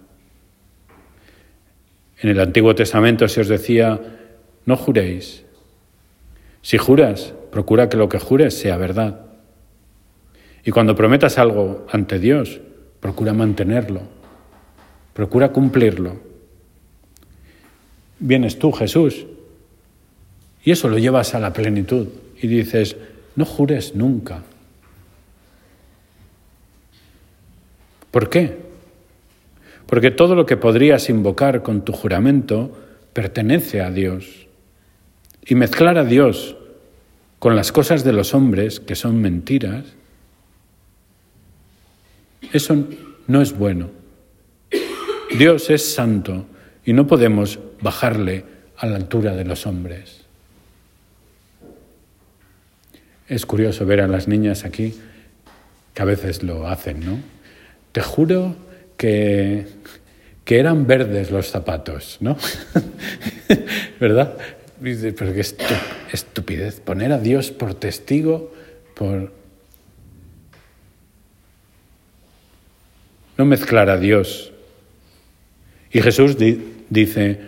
En 2.21 2.29
el 2.29 2.39
Antiguo 2.39 2.75
Testamento 2.75 3.27
se 3.27 3.41
os 3.41 3.47
decía, 3.47 3.99
no 4.65 4.77
juréis. 4.77 5.43
Si 6.61 6.77
juras, 6.77 7.33
procura 7.51 7.89
que 7.89 7.97
lo 7.97 8.09
que 8.09 8.19
jures 8.19 8.57
sea 8.57 8.77
verdad. 8.77 9.21
Y 10.63 10.69
cuando 10.69 10.95
prometas 10.95 11.39
algo 11.39 11.87
ante 11.91 12.19
Dios, 12.19 12.61
procura 12.99 13.33
mantenerlo, 13.33 14.01
procura 15.13 15.51
cumplirlo. 15.51 16.19
Vienes 18.19 18.59
tú, 18.59 18.71
Jesús, 18.71 19.25
y 20.63 20.69
eso 20.69 20.89
lo 20.89 20.99
llevas 20.99 21.33
a 21.33 21.39
la 21.39 21.53
plenitud 21.53 22.07
y 22.39 22.45
dices, 22.45 22.97
no 23.35 23.45
jures 23.45 23.95
nunca. 23.95 24.43
¿Por 28.11 28.29
qué? 28.29 28.70
Porque 29.91 30.09
todo 30.09 30.35
lo 30.35 30.45
que 30.45 30.55
podrías 30.55 31.09
invocar 31.09 31.63
con 31.63 31.83
tu 31.83 31.91
juramento 31.91 32.71
pertenece 33.11 33.81
a 33.81 33.91
Dios. 33.91 34.47
Y 35.45 35.55
mezclar 35.55 35.97
a 35.97 36.05
Dios 36.05 36.55
con 37.39 37.57
las 37.57 37.73
cosas 37.73 38.05
de 38.05 38.13
los 38.13 38.33
hombres, 38.33 38.79
que 38.79 38.95
son 38.95 39.19
mentiras, 39.19 39.83
eso 42.53 42.87
no 43.27 43.41
es 43.41 43.51
bueno. 43.51 43.89
Dios 45.37 45.69
es 45.69 45.93
santo 45.93 46.45
y 46.85 46.93
no 46.93 47.05
podemos 47.05 47.59
bajarle 47.81 48.45
a 48.77 48.85
la 48.85 48.95
altura 48.95 49.35
de 49.35 49.43
los 49.43 49.67
hombres. 49.67 50.21
Es 53.27 53.45
curioso 53.45 53.85
ver 53.85 53.99
a 53.99 54.07
las 54.07 54.29
niñas 54.29 54.63
aquí, 54.63 54.97
que 55.93 56.01
a 56.01 56.05
veces 56.05 56.43
lo 56.43 56.69
hacen, 56.69 57.05
¿no? 57.05 57.19
Te 57.91 57.99
juro 57.99 58.70
que, 59.01 59.65
eran 60.45 60.85
verdes 60.85 61.31
los 61.31 61.47
zapatos, 61.49 62.17
¿no? 62.19 62.37
¿Verdad? 63.99 64.37
Pero 64.79 65.33
qué 65.33 65.43
estupidez, 66.11 66.79
poner 66.81 67.11
a 67.11 67.17
Dios 67.17 67.51
por 67.51 67.73
testigo, 67.73 68.53
por... 68.95 69.33
No 73.37 73.45
mezclar 73.45 73.89
a 73.89 73.97
Dios. 73.97 74.51
Y 75.91 76.01
Jesús 76.01 76.37
dice, 76.89 77.39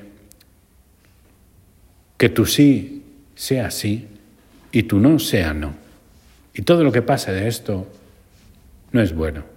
que 2.17 2.29
tu 2.29 2.45
sí 2.45 3.03
sea 3.35 3.69
sí 3.69 4.07
y 4.71 4.83
tu 4.83 4.99
no 4.99 5.19
sea 5.19 5.53
no. 5.53 5.75
Y 6.55 6.63
todo 6.63 6.83
lo 6.83 6.91
que 6.91 7.01
pasa 7.01 7.31
de 7.31 7.47
esto 7.47 7.87
no 8.91 9.01
es 9.01 9.13
bueno. 9.13 9.52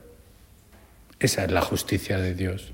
Esa 1.27 1.43
es 1.43 1.51
la 1.51 1.61
justicia 1.61 2.19
de 2.19 2.37
Dios. 2.37 2.73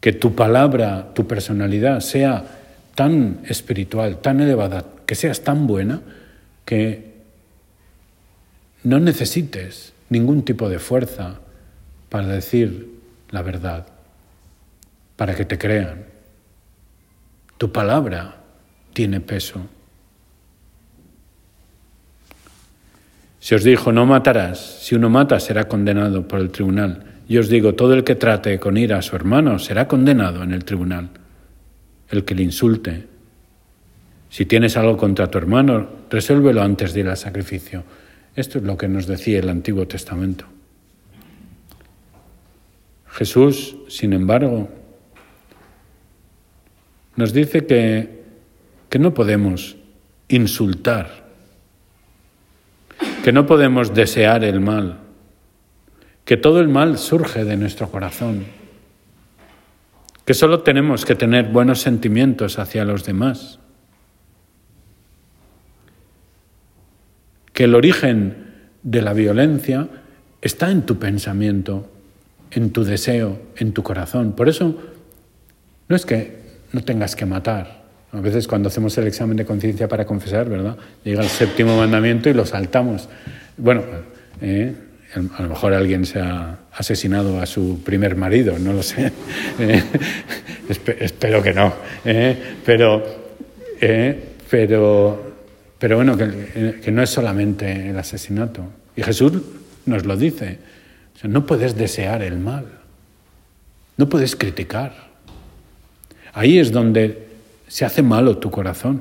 Que 0.00 0.12
tu 0.12 0.36
palabra, 0.36 1.12
tu 1.12 1.26
personalidad 1.26 1.98
sea 1.98 2.44
tan 2.94 3.40
espiritual, 3.48 4.18
tan 4.18 4.38
elevada, 4.40 4.84
que 5.06 5.16
seas 5.16 5.42
tan 5.42 5.66
buena, 5.66 6.02
que 6.64 7.16
no 8.84 9.00
necesites 9.00 9.92
ningún 10.08 10.44
tipo 10.44 10.68
de 10.68 10.78
fuerza 10.78 11.40
para 12.10 12.28
decir 12.28 13.00
la 13.30 13.42
verdad, 13.42 13.88
para 15.16 15.34
que 15.34 15.44
te 15.44 15.58
crean. 15.58 16.04
Tu 17.58 17.72
palabra 17.72 18.36
tiene 18.92 19.20
peso. 19.20 19.66
Se 23.40 23.54
os 23.54 23.64
dijo, 23.64 23.90
no 23.90 24.04
matarás. 24.04 24.58
Si 24.82 24.94
uno 24.94 25.08
mata, 25.08 25.40
será 25.40 25.66
condenado 25.66 26.28
por 26.28 26.40
el 26.40 26.50
tribunal. 26.50 27.04
Y 27.26 27.38
os 27.38 27.48
digo, 27.48 27.74
todo 27.74 27.94
el 27.94 28.04
que 28.04 28.14
trate 28.14 28.60
con 28.60 28.76
ira 28.76 28.98
a 28.98 29.02
su 29.02 29.16
hermano 29.16 29.58
será 29.58 29.88
condenado 29.88 30.42
en 30.42 30.52
el 30.52 30.64
tribunal. 30.64 31.08
El 32.10 32.24
que 32.24 32.34
le 32.34 32.42
insulte. 32.42 33.06
Si 34.28 34.44
tienes 34.44 34.76
algo 34.76 34.96
contra 34.96 35.30
tu 35.30 35.38
hermano, 35.38 35.88
resuélvelo 36.10 36.62
antes 36.62 36.92
de 36.92 37.00
ir 37.00 37.08
al 37.08 37.16
sacrificio. 37.16 37.82
Esto 38.36 38.58
es 38.58 38.64
lo 38.64 38.76
que 38.76 38.88
nos 38.88 39.06
decía 39.06 39.38
el 39.38 39.48
Antiguo 39.48 39.88
Testamento. 39.88 40.44
Jesús, 43.08 43.76
sin 43.88 44.12
embargo, 44.12 44.68
nos 47.16 47.32
dice 47.32 47.66
que, 47.66 48.22
que 48.88 48.98
no 48.98 49.14
podemos 49.14 49.76
insultar 50.28 51.29
que 53.22 53.32
no 53.32 53.46
podemos 53.46 53.94
desear 53.94 54.44
el 54.44 54.60
mal, 54.60 54.98
que 56.24 56.36
todo 56.36 56.60
el 56.60 56.68
mal 56.68 56.98
surge 56.98 57.44
de 57.44 57.56
nuestro 57.56 57.90
corazón, 57.90 58.44
que 60.24 60.34
solo 60.34 60.60
tenemos 60.60 61.04
que 61.04 61.14
tener 61.14 61.48
buenos 61.48 61.80
sentimientos 61.80 62.58
hacia 62.58 62.84
los 62.84 63.04
demás, 63.04 63.58
que 67.52 67.64
el 67.64 67.74
origen 67.74 68.46
de 68.82 69.02
la 69.02 69.12
violencia 69.12 69.88
está 70.40 70.70
en 70.70 70.86
tu 70.86 70.98
pensamiento, 70.98 71.90
en 72.50 72.70
tu 72.70 72.84
deseo, 72.84 73.38
en 73.56 73.72
tu 73.72 73.82
corazón. 73.82 74.32
Por 74.32 74.48
eso 74.48 74.76
no 75.88 75.96
es 75.96 76.06
que 76.06 76.40
no 76.72 76.82
tengas 76.82 77.16
que 77.16 77.26
matar, 77.26 77.79
a 78.12 78.20
veces 78.20 78.48
cuando 78.48 78.68
hacemos 78.68 78.96
el 78.98 79.06
examen 79.06 79.36
de 79.36 79.44
conciencia 79.44 79.86
para 79.86 80.04
confesar, 80.04 80.48
¿verdad? 80.48 80.76
Llega 81.04 81.22
el 81.22 81.28
séptimo 81.28 81.76
mandamiento 81.76 82.28
y 82.28 82.34
lo 82.34 82.44
saltamos. 82.44 83.08
Bueno, 83.56 83.82
eh, 84.40 84.74
a 85.36 85.42
lo 85.42 85.48
mejor 85.48 85.74
alguien 85.74 86.04
se 86.04 86.18
ha 86.18 86.58
asesinado 86.72 87.40
a 87.40 87.46
su 87.46 87.82
primer 87.84 88.16
marido, 88.16 88.58
no 88.58 88.72
lo 88.72 88.82
sé. 88.82 89.12
Eh, 89.58 89.82
espero 91.00 91.42
que 91.42 91.52
no. 91.52 91.74
Eh, 92.04 92.36
pero, 92.64 93.02
pero, 94.48 95.34
pero 95.78 95.96
bueno, 95.96 96.16
que, 96.16 96.80
que 96.82 96.92
no 96.92 97.02
es 97.02 97.10
solamente 97.10 97.90
el 97.90 97.98
asesinato. 97.98 98.62
Y 98.96 99.02
Jesús 99.02 99.32
nos 99.86 100.06
lo 100.06 100.16
dice. 100.16 100.58
no 101.24 101.44
puedes 101.44 101.76
desear 101.76 102.22
el 102.22 102.38
mal, 102.38 102.66
no 103.96 104.08
puedes 104.08 104.36
criticar. 104.36 105.10
Ahí 106.32 106.58
es 106.58 106.70
donde 106.70 107.29
se 107.70 107.84
hace 107.84 108.02
malo 108.02 108.36
tu 108.38 108.50
corazón. 108.50 109.00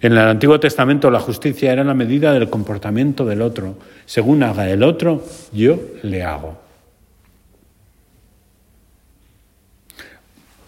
En 0.00 0.12
el 0.12 0.18
Antiguo 0.18 0.58
Testamento 0.58 1.08
la 1.08 1.20
justicia 1.20 1.72
era 1.72 1.84
la 1.84 1.94
medida 1.94 2.32
del 2.32 2.50
comportamiento 2.50 3.24
del 3.24 3.42
otro. 3.42 3.76
Según 4.04 4.42
haga 4.42 4.68
el 4.68 4.82
otro, 4.82 5.24
yo 5.52 5.78
le 6.02 6.24
hago. 6.24 6.60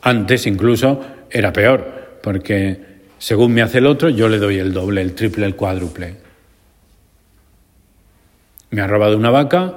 Antes 0.02 0.46
incluso 0.46 1.04
era 1.30 1.52
peor, 1.52 2.20
porque 2.22 3.00
según 3.18 3.52
me 3.52 3.62
hace 3.62 3.78
el 3.78 3.86
otro, 3.86 4.08
yo 4.08 4.28
le 4.28 4.38
doy 4.38 4.58
el 4.58 4.72
doble, 4.72 5.02
el 5.02 5.16
triple, 5.16 5.46
el 5.46 5.56
cuádruple. 5.56 6.16
Me 8.70 8.82
ha 8.82 8.86
robado 8.86 9.16
una 9.16 9.30
vaca, 9.30 9.74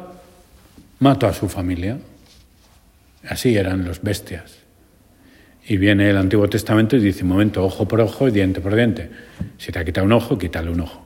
mato 0.99 1.25
a 1.25 1.33
su 1.33 1.49
familia. 1.49 1.97
Así 3.27 3.55
eran 3.55 3.85
los 3.85 4.01
bestias. 4.01 4.59
Y 5.65 5.77
viene 5.77 6.09
el 6.09 6.17
Antiguo 6.17 6.49
Testamento 6.49 6.97
y 6.97 6.99
dice, 6.99 7.23
un 7.23 7.29
momento, 7.29 7.63
ojo 7.63 7.87
por 7.87 8.01
ojo 8.01 8.27
y 8.27 8.31
diente 8.31 8.59
por 8.59 8.75
diente. 8.75 9.09
Si 9.57 9.71
te 9.71 9.79
ha 9.79 9.85
quitado 9.85 10.05
un 10.05 10.11
ojo, 10.11 10.37
quítale 10.37 10.69
un 10.69 10.81
ojo. 10.81 11.05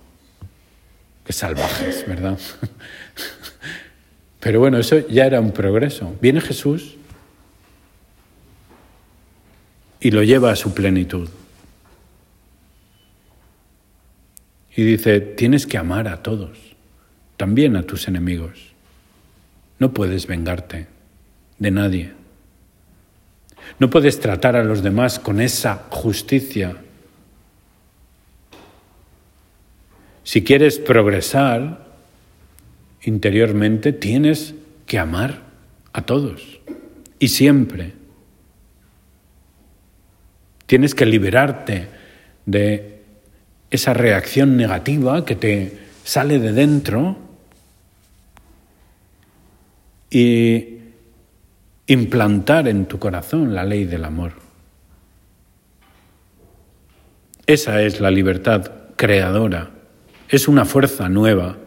Qué 1.24 1.34
salvajes, 1.34 2.06
¿verdad? 2.08 2.40
Pero 4.40 4.60
bueno, 4.60 4.80
eso 4.80 5.08
ya 5.08 5.26
era 5.26 5.40
un 5.40 5.52
progreso. 5.52 6.16
Viene 6.22 6.42
Jesús 6.42 6.96
y 10.00 10.12
lo 10.12 10.24
lleva 10.24 10.52
a 10.52 10.56
su 10.56 10.74
plenitud. 10.74 11.30
Y 14.76 14.84
dice, 14.84 15.20
tienes 15.20 15.66
que 15.66 15.78
amar 15.78 16.08
a 16.08 16.22
todos, 16.24 16.58
también 17.36 17.76
a 17.76 17.84
tus 17.84 18.08
enemigos. 18.08 18.74
No 19.80 19.92
puedes 19.92 20.28
vengarte 20.28 20.97
de 21.60 21.72
nadie. 21.72 22.14
No 23.80 23.90
puedes 23.90 24.20
tratar 24.20 24.56
a 24.56 24.64
los 24.64 24.82
demás 24.82 25.20
con 25.20 25.42
esa 25.42 25.88
justicia. 25.90 26.78
Si 30.24 30.44
quieres 30.44 30.80
progresar 30.80 31.86
interiormente, 33.04 33.94
tienes 33.94 34.56
que 34.86 35.00
amar 35.00 35.42
a 35.94 36.02
todos 36.02 36.60
y 37.20 37.30
siempre. 37.30 37.94
Tienes 40.66 40.96
que 40.96 41.06
liberarte 41.06 41.88
de 42.46 43.02
esa 43.70 43.94
reacción 43.94 44.58
negativa 44.58 45.24
que 45.26 45.36
te 45.36 45.78
sale 46.04 46.40
de 46.40 46.52
dentro 46.52 47.18
y 50.10 50.77
implantar 51.88 52.68
en 52.68 52.86
tu 52.86 53.00
corazón 53.00 53.56
la 53.56 53.64
ley 53.64 53.86
del 53.86 54.04
amor. 54.04 54.34
Esa 57.46 57.82
es 57.82 58.02
la 58.02 58.12
libertad 58.12 58.72
creadora, 58.98 59.72
es 60.28 60.50
una 60.50 60.66
fuerza 60.66 61.08
nueva, 61.08 61.58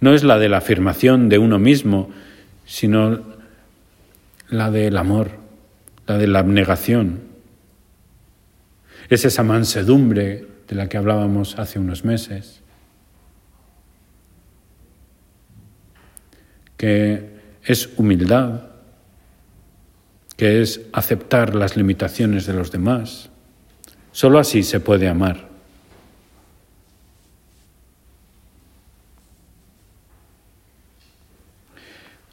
no 0.00 0.14
es 0.14 0.24
la 0.24 0.38
de 0.38 0.48
la 0.48 0.58
afirmación 0.58 1.28
de 1.28 1.38
uno 1.38 1.60
mismo, 1.60 2.10
sino 2.64 3.20
la 4.48 4.72
del 4.72 4.96
amor, 4.96 5.30
la 6.08 6.18
de 6.18 6.26
la 6.26 6.40
abnegación. 6.40 7.20
Es 9.08 9.24
esa 9.24 9.44
mansedumbre 9.44 10.44
de 10.66 10.74
la 10.74 10.88
que 10.88 10.96
hablábamos 10.96 11.56
hace 11.60 11.78
unos 11.78 12.04
meses, 12.04 12.62
que 16.76 17.30
es 17.62 17.90
humildad, 17.96 18.75
que 20.36 20.60
es 20.60 20.82
aceptar 20.92 21.54
las 21.54 21.76
limitaciones 21.76 22.46
de 22.46 22.52
los 22.52 22.70
demás. 22.70 23.30
Solo 24.12 24.38
así 24.38 24.62
se 24.62 24.80
puede 24.80 25.08
amar. 25.08 25.48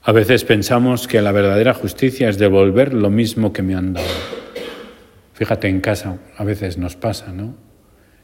A 0.05 0.11
veces 0.11 0.43
pensamos 0.43 1.07
que 1.07 1.21
la 1.21 1.31
verdadera 1.31 1.73
justicia 1.73 2.27
es 2.27 2.37
devolver 2.37 2.93
lo 2.93 3.09
mismo 3.09 3.53
que 3.53 3.61
me 3.61 3.73
han 3.73 3.93
dado. 3.93 4.07
Fíjate 5.33 5.69
en 5.69 5.79
casa, 5.79 6.17
a 6.37 6.43
veces 6.43 6.77
nos 6.77 6.97
pasa, 6.97 7.31
¿no? 7.31 7.55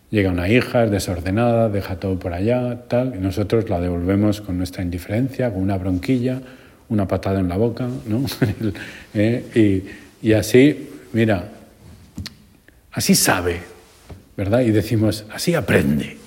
Llega 0.10 0.30
una 0.30 0.50
hija, 0.50 0.84
es 0.84 0.92
desordenada, 0.92 1.70
deja 1.70 1.98
todo 1.98 2.20
por 2.20 2.34
allá, 2.34 2.88
tal, 2.90 3.16
y 3.16 3.20
nosotros 3.20 3.70
la 3.70 3.80
devolvemos 3.80 4.42
con 4.42 4.58
nuestra 4.58 4.84
indiferencia, 4.84 5.54
con 5.54 5.62
una 5.62 5.78
bronquilla, 5.78 6.42
una 6.90 7.08
patada 7.08 7.40
en 7.40 7.48
la 7.48 7.58
boca, 7.58 7.88
¿no? 8.06 8.26
Eh, 9.14 9.86
y, 10.22 10.34
así, 10.34 10.90
mira, 11.14 11.50
así 12.92 13.16
sabe, 13.16 13.62
¿verdad? 14.38 14.62
Y 14.62 14.72
decimos, 14.72 15.26
así 15.32 15.56
aprende. 15.56 16.18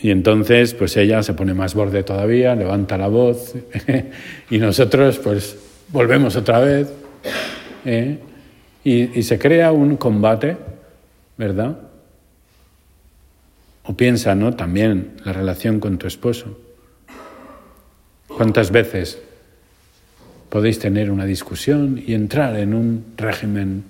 Y 0.00 0.10
entonces, 0.10 0.74
pues 0.74 0.96
ella 0.96 1.24
se 1.24 1.34
pone 1.34 1.54
más 1.54 1.74
borde 1.74 2.04
todavía, 2.04 2.54
levanta 2.54 2.96
la 2.96 3.08
voz, 3.08 3.54
y 4.50 4.58
nosotros, 4.58 5.18
pues, 5.18 5.56
volvemos 5.88 6.36
otra 6.36 6.60
vez, 6.60 6.88
¿eh? 7.84 8.18
y, 8.84 9.18
y 9.18 9.22
se 9.24 9.38
crea 9.38 9.72
un 9.72 9.96
combate, 9.96 10.56
¿verdad? 11.36 11.78
O 13.82 13.96
piensa, 13.96 14.36
¿no? 14.36 14.54
También 14.54 15.14
la 15.24 15.32
relación 15.32 15.80
con 15.80 15.98
tu 15.98 16.06
esposo. 16.06 16.67
¿Cuántas 18.38 18.70
veces 18.70 19.18
podéis 20.48 20.78
tener 20.78 21.10
una 21.10 21.24
discusión 21.26 22.00
y 22.06 22.14
entrar 22.14 22.54
en 22.56 22.72
un 22.72 23.04
régimen 23.16 23.82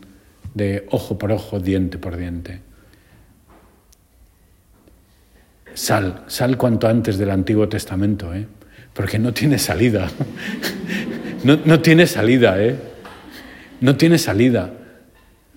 de 0.55 0.87
ojo 0.91 1.19
por 1.19 1.33
ojo, 1.33 1.61
diente 1.61 1.99
por 1.99 2.17
diente? 2.17 2.61
Sal, 5.75 6.25
sal 6.29 6.57
cuanto 6.57 6.89
antes 6.89 7.19
del 7.19 7.31
Antiguo 7.31 7.69
Testamento, 7.69 8.33
¿eh? 8.33 8.47
porque 8.95 9.19
no 9.19 9.35
tiene 9.35 9.59
salida. 9.59 10.09
no, 11.45 11.59
no 11.67 11.81
tiene 11.81 12.07
salida, 12.07 12.59
¿eh? 12.59 12.75
No 13.83 13.99
tiene 13.99 14.17
salida. 14.17 14.73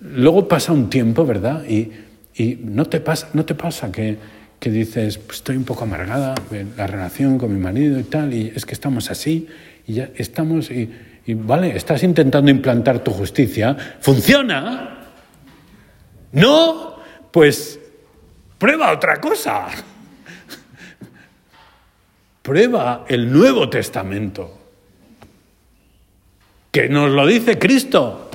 Luego 0.02 0.46
pasa 0.46 0.70
un 0.74 0.90
tiempo, 0.90 1.24
¿verdad? 1.24 1.64
Y, 1.64 1.92
y 2.34 2.58
no, 2.62 2.84
te 2.84 3.00
pasa, 3.00 3.30
no 3.32 3.46
te 3.46 3.54
pasa 3.54 3.90
que 3.90 4.18
que 4.62 4.70
dices, 4.70 5.18
pues 5.18 5.38
estoy 5.38 5.56
un 5.56 5.64
poco 5.64 5.82
amargada 5.82 6.36
la 6.76 6.86
relación 6.86 7.36
con 7.36 7.52
mi 7.52 7.58
marido 7.58 7.98
y 7.98 8.04
tal, 8.04 8.32
y 8.32 8.52
es 8.54 8.64
que 8.64 8.74
estamos 8.74 9.10
así, 9.10 9.48
y 9.88 9.94
ya 9.94 10.10
estamos, 10.14 10.70
y, 10.70 10.88
vale, 11.34 11.76
estás 11.76 12.04
intentando 12.04 12.48
implantar 12.48 13.00
tu 13.00 13.10
justicia, 13.10 13.76
¿funciona? 13.98 15.00
No, 16.30 16.94
pues 17.32 17.80
prueba 18.56 18.92
otra 18.92 19.20
cosa. 19.20 19.66
Prueba 22.42 23.04
el 23.08 23.32
Nuevo 23.32 23.68
Testamento, 23.68 24.60
que 26.70 26.88
nos 26.88 27.10
lo 27.10 27.26
dice 27.26 27.58
Cristo. 27.58 28.30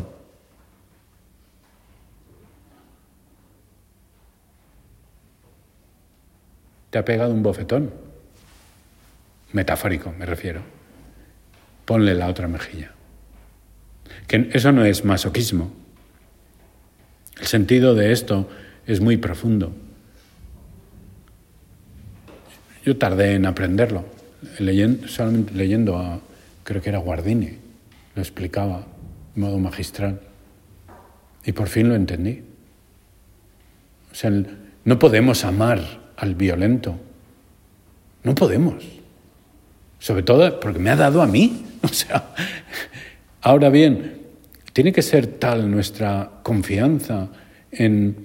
Te 6.90 6.98
ha 6.98 7.06
pegado 7.06 7.34
un 7.34 7.44
bofetón. 7.44 7.92
Metafórico, 9.54 10.14
me 10.18 10.26
refiero. 10.26 10.62
Ponle 11.86 12.14
la 12.14 12.28
otra 12.28 12.48
mejilla. 12.48 12.92
Que 14.28 14.50
eso 14.54 14.72
no 14.72 14.84
es 14.84 15.06
masoquismo. 15.06 15.72
El 17.40 17.48
sentido 17.48 17.96
de 17.96 18.12
esto 18.12 18.50
es 18.86 19.00
muy 19.00 19.18
profundo. 19.18 19.74
Yo 22.84 22.98
tardé 22.98 23.34
en 23.34 23.46
aprenderlo, 23.46 24.06
leyendo, 24.60 25.08
solamente 25.08 25.54
leyendo 25.54 25.98
a, 25.98 26.22
creo 26.64 26.82
que 26.82 26.90
era 26.90 27.00
Guardini, 27.00 27.58
lo 28.16 28.22
explicaba 28.22 28.88
de 29.36 29.42
modo 29.42 29.60
magistral. 29.60 30.22
Y 31.46 31.52
por 31.52 31.68
fin 31.68 31.90
lo 31.90 31.96
entendí. 31.96 32.44
O 34.12 34.16
sea, 34.16 34.32
no 34.84 35.00
podemos 35.00 35.44
amar 35.44 36.07
al 36.18 36.36
violento. 36.36 37.00
No 38.24 38.36
podemos. 38.36 38.84
Sobre 40.00 40.24
todo 40.24 40.60
porque 40.60 40.80
me 40.80 40.90
ha 40.90 40.96
dado 40.96 41.22
a 41.22 41.28
mí. 41.28 41.64
O 41.84 41.90
sea, 41.90 42.34
ahora 43.40 43.70
bien, 43.70 44.18
tiene 44.74 44.92
que 44.92 45.04
ser 45.04 45.28
tal 45.28 45.70
nuestra 45.70 46.30
confianza 46.42 47.30
en 47.72 48.16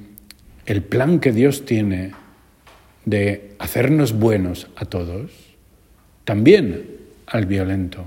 el 0.64 0.82
plan 0.82 1.20
que 1.20 1.32
Dios 1.32 1.66
tiene 1.66 2.12
de 3.04 3.54
hacernos 3.58 4.14
buenos 4.14 4.68
a 4.74 4.86
todos, 4.86 5.30
también 6.24 6.86
al 7.26 7.44
violento. 7.44 8.06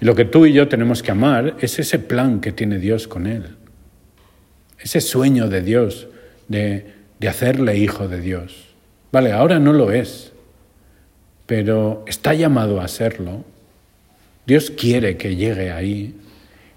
Y 0.00 0.04
lo 0.04 0.14
que 0.14 0.24
tú 0.24 0.44
y 0.44 0.52
yo 0.52 0.68
tenemos 0.68 1.02
que 1.02 1.12
amar 1.12 1.56
es 1.60 1.78
ese 1.78 2.00
plan 2.00 2.40
que 2.40 2.52
tiene 2.52 2.78
Dios 2.78 3.08
con 3.08 3.26
él. 3.26 3.56
ese 4.78 5.00
sueño 5.00 5.48
de 5.48 5.62
Dios 5.62 6.08
de, 6.48 6.95
de 7.18 7.28
hacerle 7.28 7.78
hijo 7.78 8.08
de 8.08 8.20
Dios. 8.20 8.66
Vale, 9.12 9.32
ahora 9.32 9.58
no 9.58 9.72
lo 9.72 9.90
es, 9.92 10.32
pero 11.46 12.04
está 12.06 12.34
llamado 12.34 12.80
a 12.80 12.88
serlo. 12.88 13.44
Dios 14.46 14.70
quiere 14.70 15.16
que 15.16 15.36
llegue 15.36 15.72
ahí 15.72 16.14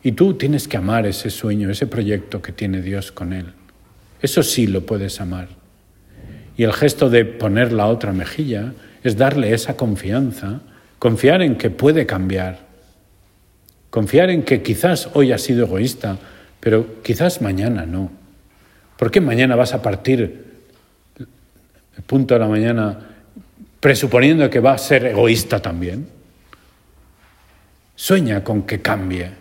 y 0.03 0.13
tú 0.13 0.35
tienes 0.35 0.67
que 0.67 0.77
amar 0.77 1.05
ese 1.05 1.29
sueño, 1.29 1.69
ese 1.69 1.87
proyecto 1.87 2.41
que 2.41 2.51
tiene 2.51 2.81
Dios 2.81 3.11
con 3.11 3.33
él. 3.33 3.53
Eso 4.21 4.43
sí 4.43 4.67
lo 4.67 4.85
puedes 4.85 5.21
amar. 5.21 5.49
Y 6.57 6.63
el 6.63 6.73
gesto 6.73 7.09
de 7.09 7.25
poner 7.25 7.71
la 7.71 7.87
otra 7.87 8.11
mejilla 8.11 8.73
es 9.03 9.17
darle 9.17 9.53
esa 9.53 9.77
confianza, 9.77 10.61
confiar 10.99 11.41
en 11.41 11.55
que 11.55 11.69
puede 11.69 12.05
cambiar, 12.05 12.59
confiar 13.89 14.29
en 14.29 14.43
que 14.43 14.61
quizás 14.61 15.09
hoy 15.13 15.31
has 15.31 15.41
sido 15.41 15.65
egoísta, 15.65 16.17
pero 16.59 17.01
quizás 17.01 17.41
mañana 17.41 17.85
no. 17.85 18.11
¿Por 18.99 19.11
qué 19.11 19.21
mañana 19.21 19.55
vas 19.55 19.73
a 19.73 19.81
partir 19.81 20.43
el 21.17 22.03
punto 22.03 22.33
de 22.33 22.39
la 22.41 22.49
mañana 22.49 22.99
presuponiendo 23.79 24.49
que 24.49 24.59
va 24.59 24.73
a 24.73 24.77
ser 24.77 25.05
egoísta 25.05 25.61
también? 25.61 26.05
Sueña 27.95 28.43
con 28.43 28.63
que 28.63 28.81
cambie. 28.81 29.31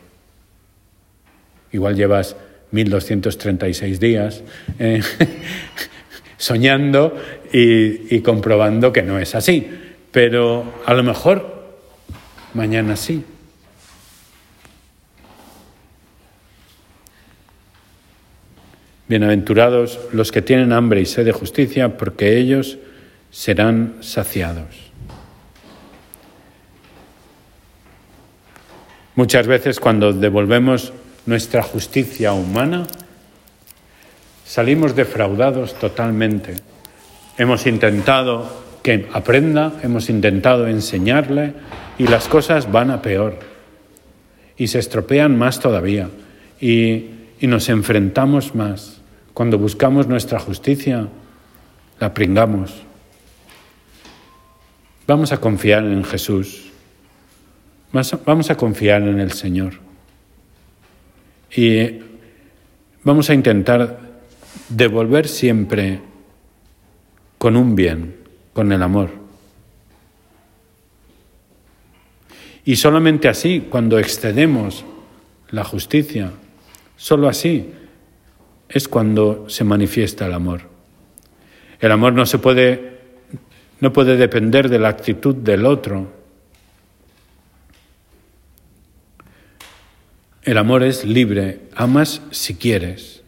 Igual 1.73 1.97
llevas 1.97 2.37
1236 2.71 3.99
días 3.99 4.45
eh, 4.79 5.03
soñando 6.37 7.21
y, 7.53 8.15
y 8.15 8.21
comprobando 8.21 8.93
que 8.93 9.03
no 9.03 9.19
es 9.19 9.35
así, 9.35 9.69
pero 10.13 10.73
a 10.87 10.95
lo 10.95 11.03
mejor 11.03 11.65
mañana 12.55 12.95
sí. 12.95 13.25
Bienaventurados 19.09 19.99
los 20.13 20.31
que 20.31 20.43
tienen 20.43 20.73
hambre 20.73 21.01
y 21.01 21.07
sed 21.07 21.25
de 21.25 21.33
justicia, 21.33 21.97
porque 21.97 22.37
ellos 22.37 22.77
serán 23.31 23.95
saciados. 24.01 24.67
Muchas 29.15 29.47
veces 29.47 29.81
cuando 29.81 30.13
devolvemos 30.13 30.93
nuestra 31.25 31.63
justicia 31.63 32.35
humana, 32.35 32.87
salimos 34.45 34.95
defraudados 34.95 35.75
totalmente. 35.79 36.57
Hemos 37.39 37.67
intentado 37.67 38.63
que 38.83 39.09
aprenda, 39.13 39.73
hemos 39.83 40.11
intentado 40.11 40.69
enseñarle 40.69 41.55
y 41.99 42.07
las 42.07 42.29
cosas 42.29 42.71
van 42.71 42.91
a 42.91 43.03
peor 43.03 43.39
y 44.59 44.69
se 44.69 44.79
estropean 44.79 45.37
más 45.39 45.61
todavía 45.61 46.11
y, 46.61 47.07
y 47.41 47.47
nos 47.47 47.69
enfrentamos 47.71 48.55
más. 48.55 48.98
Cuando 49.39 49.57
buscamos 49.57 50.09
nuestra 50.09 50.41
justicia, 50.41 51.07
la 52.01 52.13
pringamos. 52.13 52.75
Vamos 55.07 55.31
a 55.31 55.37
confiar 55.37 55.85
en 55.85 56.03
Jesús. 56.03 56.73
Vamos 57.93 58.51
a 58.51 58.57
confiar 58.57 59.03
en 59.03 59.21
el 59.21 59.31
Señor. 59.31 59.75
Y 61.55 62.01
vamos 63.05 63.31
a 63.31 63.35
intentar 63.35 64.01
devolver 64.71 65.29
siempre 65.29 66.01
con 67.39 67.55
un 67.55 67.77
bien, 67.77 68.17
con 68.53 68.73
el 68.73 68.83
amor. 68.83 69.11
Y 72.65 72.75
solamente 72.75 73.29
así, 73.29 73.69
cuando 73.71 74.01
excedemos 74.01 74.85
la 75.51 75.63
justicia, 75.63 76.33
solo 76.97 77.29
así 77.29 77.78
es 78.69 78.89
cuando 78.89 79.49
se 79.49 79.65
manifiesta 79.65 80.27
el 80.27 80.35
amor. 80.35 80.63
El 81.81 81.93
amor 81.93 82.13
no 82.13 82.27
se 82.27 82.39
puede 82.39 82.99
no 83.81 83.93
puede 83.93 84.17
depender 84.17 84.69
de 84.69 84.81
la 84.81 84.89
actitud 84.89 85.37
del 85.37 85.65
otro. 85.65 86.09
El 90.43 90.59
amor 90.59 90.83
es 90.83 91.05
libre, 91.05 91.61
amas 91.77 92.23
si 92.33 92.57
quieres, 92.57 93.23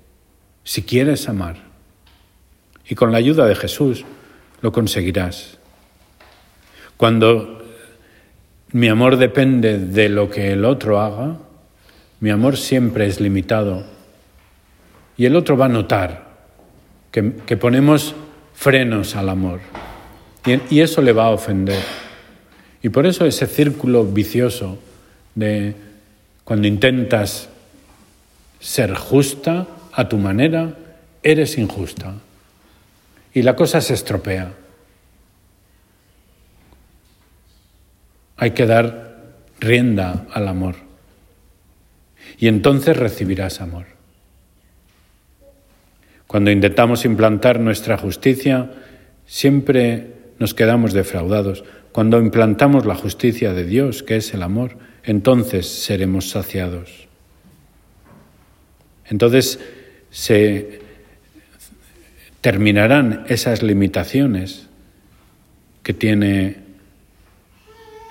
si 0.65 0.83
quieres 0.83 1.29
amar. 1.29 1.57
Y 2.89 2.97
con 2.97 3.13
la 3.13 3.19
ayuda 3.19 3.47
de 3.47 3.55
Jesús 3.55 4.05
lo 4.61 4.73
conseguirás. 4.73 5.59
Cuando 6.97 7.63
mi 8.73 8.89
amor 8.89 9.17
depende 9.17 9.79
de 9.79 10.09
lo 10.09 10.31
que 10.31 10.53
el 10.53 10.65
otro 10.65 11.01
haga, 11.01 11.39
mi 12.19 12.31
amor 12.31 12.57
siempre 12.57 13.07
es 13.07 13.21
limitado 13.21 14.00
y 15.21 15.27
el 15.27 15.37
otro 15.37 15.55
va 15.55 15.67
a 15.67 15.69
notar 15.69 16.31
que, 17.13 17.23
ponemos 17.59 18.15
frenos 18.55 19.17
al 19.17 19.29
amor 19.29 19.61
y, 20.47 20.77
y 20.77 20.81
eso 20.81 21.03
le 21.03 21.13
va 21.13 21.27
a 21.27 21.31
ofender. 21.33 21.83
Y 22.83 22.89
por 22.89 23.05
eso 23.05 23.27
ese 23.27 23.47
círculo 23.47 24.07
vicioso 24.07 24.79
de 25.35 25.75
cuando 26.43 26.69
intentas 26.69 27.51
ser 28.61 28.95
justa 28.95 29.67
a 29.93 30.09
tu 30.09 30.17
manera, 30.17 30.79
eres 31.23 31.59
injusta. 31.59 32.15
Y 33.35 33.43
la 33.43 33.55
cosa 33.55 33.83
se 33.83 33.93
estropea. 33.93 34.55
Hay 38.39 38.53
que 38.53 38.65
dar 38.65 39.19
rienda 39.61 40.25
al 40.33 40.49
amor. 40.49 40.77
Y 42.39 42.49
entonces 42.49 42.97
recibirás 42.97 43.61
amor. 43.61 44.00
Cuando 46.31 46.53
intentamos 46.53 47.05
implantar 47.05 47.59
nuestra 47.59 47.99
justicia, 47.99 48.71
siempre 49.27 50.13
nos 50.39 50.55
quedamos 50.55 50.93
defraudados. 50.93 51.65
Cuando 51.91 52.21
implantamos 52.21 52.87
la 52.87 52.95
justicia 52.95 53.53
de 53.53 53.65
Dios, 53.65 54.05
que 54.05 54.15
es 54.15 54.33
el 54.33 54.45
amor, 54.45 54.79
entonces 55.03 55.67
seremos 55.67 56.31
saciados. 56.31 57.09
Entonces 59.07 59.59
se 60.11 60.79
terminarán 62.41 63.25
esas 63.27 63.65
limitaciones 63.65 64.69
que 65.83 65.95
tiene 65.95 66.59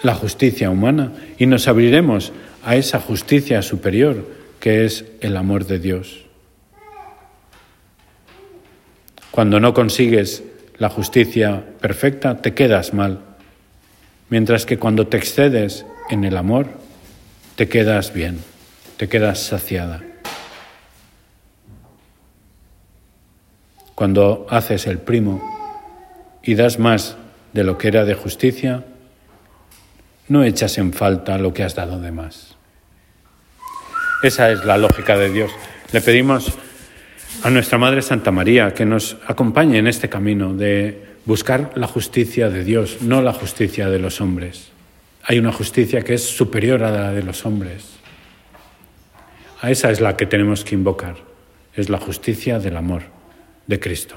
la 0.04 0.14
justicia 0.14 0.70
humana 0.70 1.14
y 1.38 1.46
nos 1.46 1.70
abriremos 1.70 2.34
a 2.66 2.76
esa 2.76 3.00
justicia 3.00 3.62
superior 3.62 4.28
que 4.60 4.84
es 4.84 5.06
el 5.22 5.38
amor 5.38 5.66
de 5.68 5.80
Dios. 5.80 6.29
Cuando 9.40 9.62
no 9.62 9.74
consigues 9.74 10.44
la 10.80 10.90
justicia 10.90 11.64
perfecta, 11.80 12.42
te 12.42 12.54
quedas 12.54 12.94
mal, 12.94 13.22
mientras 14.28 14.66
que 14.66 14.78
cuando 14.78 15.08
te 15.08 15.16
excedes 15.16 15.86
en 16.10 16.26
el 16.26 16.36
amor, 16.36 16.68
te 17.56 17.70
quedas 17.70 18.12
bien, 18.12 18.40
te 18.98 19.08
quedas 19.08 19.40
saciada. 19.40 20.04
Cuando 23.96 24.46
haces 24.50 24.88
el 24.88 24.98
primo 24.98 25.42
y 26.44 26.56
das 26.56 26.78
más 26.78 27.16
de 27.54 27.64
lo 27.64 27.78
que 27.78 27.88
era 27.88 28.04
de 28.04 28.16
justicia, 28.16 28.84
no 30.28 30.44
echas 30.44 30.78
en 30.78 30.92
falta 30.92 31.38
lo 31.38 31.54
que 31.54 31.64
has 31.64 31.76
dado 31.76 32.02
de 32.02 32.12
más. 32.12 32.58
Esa 34.22 34.52
es 34.52 34.66
la 34.66 34.78
lógica 34.78 35.18
de 35.18 35.30
Dios. 35.30 35.50
Le 35.94 36.02
pedimos 36.02 36.58
a 37.44 37.50
nuestra 37.50 37.78
Madre 37.78 38.02
Santa 38.02 38.32
María 38.32 38.74
que 38.74 38.86
nos 38.86 39.18
acompañe 39.26 39.78
en 39.78 39.88
este 39.88 40.10
camino 40.10 40.54
de 40.54 41.04
buscar 41.26 41.72
la 41.76 41.88
justicia 41.88 42.50
de 42.50 42.64
Dios, 42.64 43.02
no 43.02 43.22
la 43.22 43.34
justicia 43.34 43.90
de 43.90 44.00
los 44.00 44.22
hombres. 44.22 44.72
Hay 45.24 45.40
una 45.40 45.52
justicia 45.52 46.02
que 46.02 46.16
es 46.16 46.24
superior 46.24 46.84
a 46.84 46.92
la 46.92 47.12
de 47.12 47.24
los 47.24 47.46
hombres. 47.46 48.00
A 49.62 49.72
esa 49.72 49.92
es 49.92 50.02
la 50.02 50.16
que 50.18 50.26
tenemos 50.26 50.64
que 50.64 50.76
invocar, 50.76 51.18
es 51.76 51.90
la 51.90 52.00
justicia 52.00 52.60
del 52.60 52.78
amor 52.78 53.04
de 53.68 53.80
Cristo. 53.80 54.16